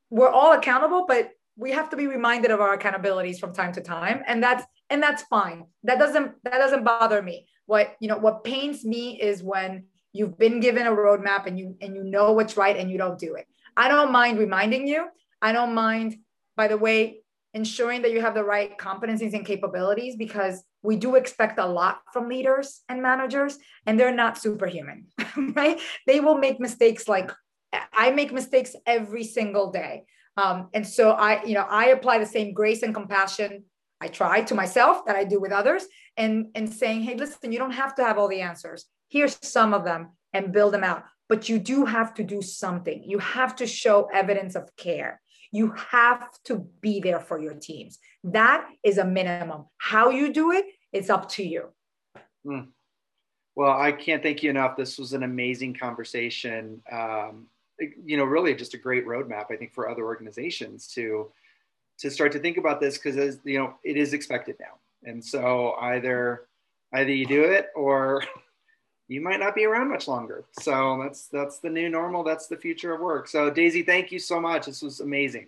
we're 0.09 0.29
all 0.29 0.53
accountable, 0.53 1.05
but 1.07 1.31
we 1.55 1.71
have 1.71 1.89
to 1.89 1.97
be 1.97 2.07
reminded 2.07 2.51
of 2.51 2.61
our 2.61 2.77
accountabilities 2.77 3.39
from 3.39 3.53
time 3.53 3.73
to 3.73 3.81
time. 3.81 4.23
And 4.27 4.41
that's, 4.41 4.63
and 4.89 5.01
that's 5.01 5.23
fine. 5.23 5.65
That 5.83 5.99
doesn't, 5.99 6.33
that 6.43 6.57
doesn't 6.57 6.83
bother 6.83 7.21
me. 7.21 7.47
What, 7.65 7.95
you 7.99 8.07
know, 8.07 8.17
what 8.17 8.43
pains 8.43 8.85
me 8.85 9.19
is 9.19 9.43
when 9.43 9.85
you've 10.13 10.37
been 10.37 10.59
given 10.59 10.87
a 10.87 10.91
roadmap 10.91 11.47
and 11.47 11.59
you, 11.59 11.75
and 11.81 11.95
you 11.95 12.03
know 12.03 12.31
what's 12.31 12.57
right 12.57 12.77
and 12.77 12.89
you 12.89 12.97
don't 12.97 13.19
do 13.19 13.35
it. 13.35 13.45
I 13.75 13.89
don't 13.89 14.11
mind 14.11 14.39
reminding 14.39 14.87
you. 14.87 15.07
I 15.41 15.51
don't 15.51 15.73
mind, 15.73 16.17
by 16.55 16.67
the 16.67 16.77
way, 16.77 17.21
ensuring 17.53 18.03
that 18.03 18.11
you 18.11 18.21
have 18.21 18.35
the 18.35 18.43
right 18.43 18.77
competencies 18.77 19.33
and 19.33 19.45
capabilities 19.45 20.15
because 20.15 20.63
we 20.83 20.95
do 20.95 21.15
expect 21.15 21.59
a 21.59 21.65
lot 21.65 22.01
from 22.13 22.29
leaders 22.29 22.81
and 22.87 23.01
managers 23.01 23.57
and 23.85 23.99
they're 23.99 24.13
not 24.13 24.37
superhuman 24.37 25.07
right 25.55 25.79
they 26.05 26.19
will 26.19 26.37
make 26.37 26.59
mistakes 26.59 27.07
like 27.07 27.31
i 27.93 28.11
make 28.11 28.31
mistakes 28.31 28.75
every 28.85 29.23
single 29.23 29.71
day 29.71 30.03
um, 30.37 30.69
and 30.73 30.87
so 30.87 31.11
i 31.11 31.43
you 31.43 31.53
know 31.53 31.65
i 31.69 31.87
apply 31.87 32.17
the 32.17 32.25
same 32.25 32.53
grace 32.53 32.83
and 32.83 32.93
compassion 32.93 33.63
i 34.01 34.07
try 34.07 34.41
to 34.41 34.55
myself 34.55 35.05
that 35.05 35.15
i 35.15 35.23
do 35.23 35.39
with 35.39 35.51
others 35.51 35.85
and 36.15 36.47
and 36.55 36.71
saying 36.71 37.01
hey 37.01 37.15
listen 37.15 37.51
you 37.51 37.59
don't 37.59 37.71
have 37.71 37.95
to 37.95 38.03
have 38.03 38.17
all 38.17 38.27
the 38.27 38.41
answers 38.41 38.85
here's 39.09 39.37
some 39.41 39.73
of 39.73 39.83
them 39.83 40.09
and 40.33 40.53
build 40.53 40.73
them 40.73 40.83
out 40.83 41.03
but 41.29 41.49
you 41.49 41.59
do 41.59 41.85
have 41.85 42.13
to 42.13 42.23
do 42.23 42.41
something 42.41 43.03
you 43.03 43.19
have 43.19 43.55
to 43.55 43.67
show 43.67 44.09
evidence 44.13 44.55
of 44.55 44.69
care 44.75 45.21
you 45.51 45.73
have 45.91 46.29
to 46.45 46.67
be 46.81 46.99
there 46.99 47.19
for 47.19 47.39
your 47.39 47.53
teams. 47.53 47.99
That 48.23 48.67
is 48.83 48.97
a 48.97 49.05
minimum. 49.05 49.65
How 49.77 50.09
you 50.09 50.33
do 50.33 50.51
it, 50.51 50.65
it's 50.91 51.09
up 51.09 51.29
to 51.29 51.43
you. 51.43 51.69
Mm. 52.45 52.67
Well, 53.55 53.71
I 53.71 53.91
can't 53.91 54.21
thank 54.21 54.43
you 54.43 54.49
enough. 54.49 54.77
This 54.77 54.97
was 54.97 55.13
an 55.13 55.23
amazing 55.23 55.73
conversation. 55.73 56.81
Um, 56.91 57.47
you 57.79 58.17
know, 58.17 58.23
really 58.23 58.55
just 58.55 58.73
a 58.73 58.77
great 58.77 59.05
roadmap, 59.05 59.51
I 59.51 59.55
think, 59.55 59.73
for 59.73 59.89
other 59.89 60.03
organizations 60.03 60.87
to 60.89 61.31
to 61.99 62.11
start 62.11 62.31
to 62.31 62.39
think 62.39 62.57
about 62.57 62.79
this 62.79 62.97
because, 62.97 63.17
as 63.17 63.39
you 63.43 63.57
know, 63.57 63.75
it 63.83 63.97
is 63.97 64.13
expected 64.13 64.55
now, 64.59 64.77
and 65.03 65.23
so 65.23 65.73
either 65.81 66.47
either 66.93 67.11
you 67.11 67.25
do 67.25 67.43
it 67.43 67.69
or 67.75 68.23
you 69.07 69.21
might 69.21 69.39
not 69.39 69.55
be 69.55 69.65
around 69.65 69.89
much 69.89 70.07
longer. 70.07 70.45
So 70.59 70.99
that's 71.01 71.27
that's 71.27 71.59
the 71.59 71.69
new 71.69 71.89
normal. 71.89 72.23
That's 72.23 72.47
the 72.47 72.57
future 72.57 72.93
of 72.93 73.01
work. 73.01 73.27
So 73.27 73.49
Daisy, 73.49 73.83
thank 73.83 74.11
you 74.11 74.19
so 74.19 74.39
much. 74.39 74.65
This 74.65 74.81
was 74.81 74.99
amazing. 74.99 75.47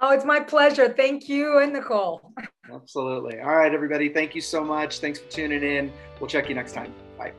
Oh, 0.00 0.12
it's 0.12 0.26
my 0.26 0.40
pleasure. 0.40 0.92
Thank 0.92 1.28
you 1.28 1.58
and 1.58 1.72
Nicole. 1.72 2.32
Absolutely. 2.72 3.40
All 3.40 3.56
right, 3.56 3.72
everybody. 3.72 4.10
Thank 4.10 4.34
you 4.34 4.42
so 4.42 4.62
much. 4.62 4.98
Thanks 4.98 5.18
for 5.18 5.30
tuning 5.30 5.62
in. 5.62 5.90
We'll 6.20 6.28
check 6.28 6.48
you 6.48 6.54
next 6.54 6.72
time. 6.72 6.92
Bye. 7.16 7.32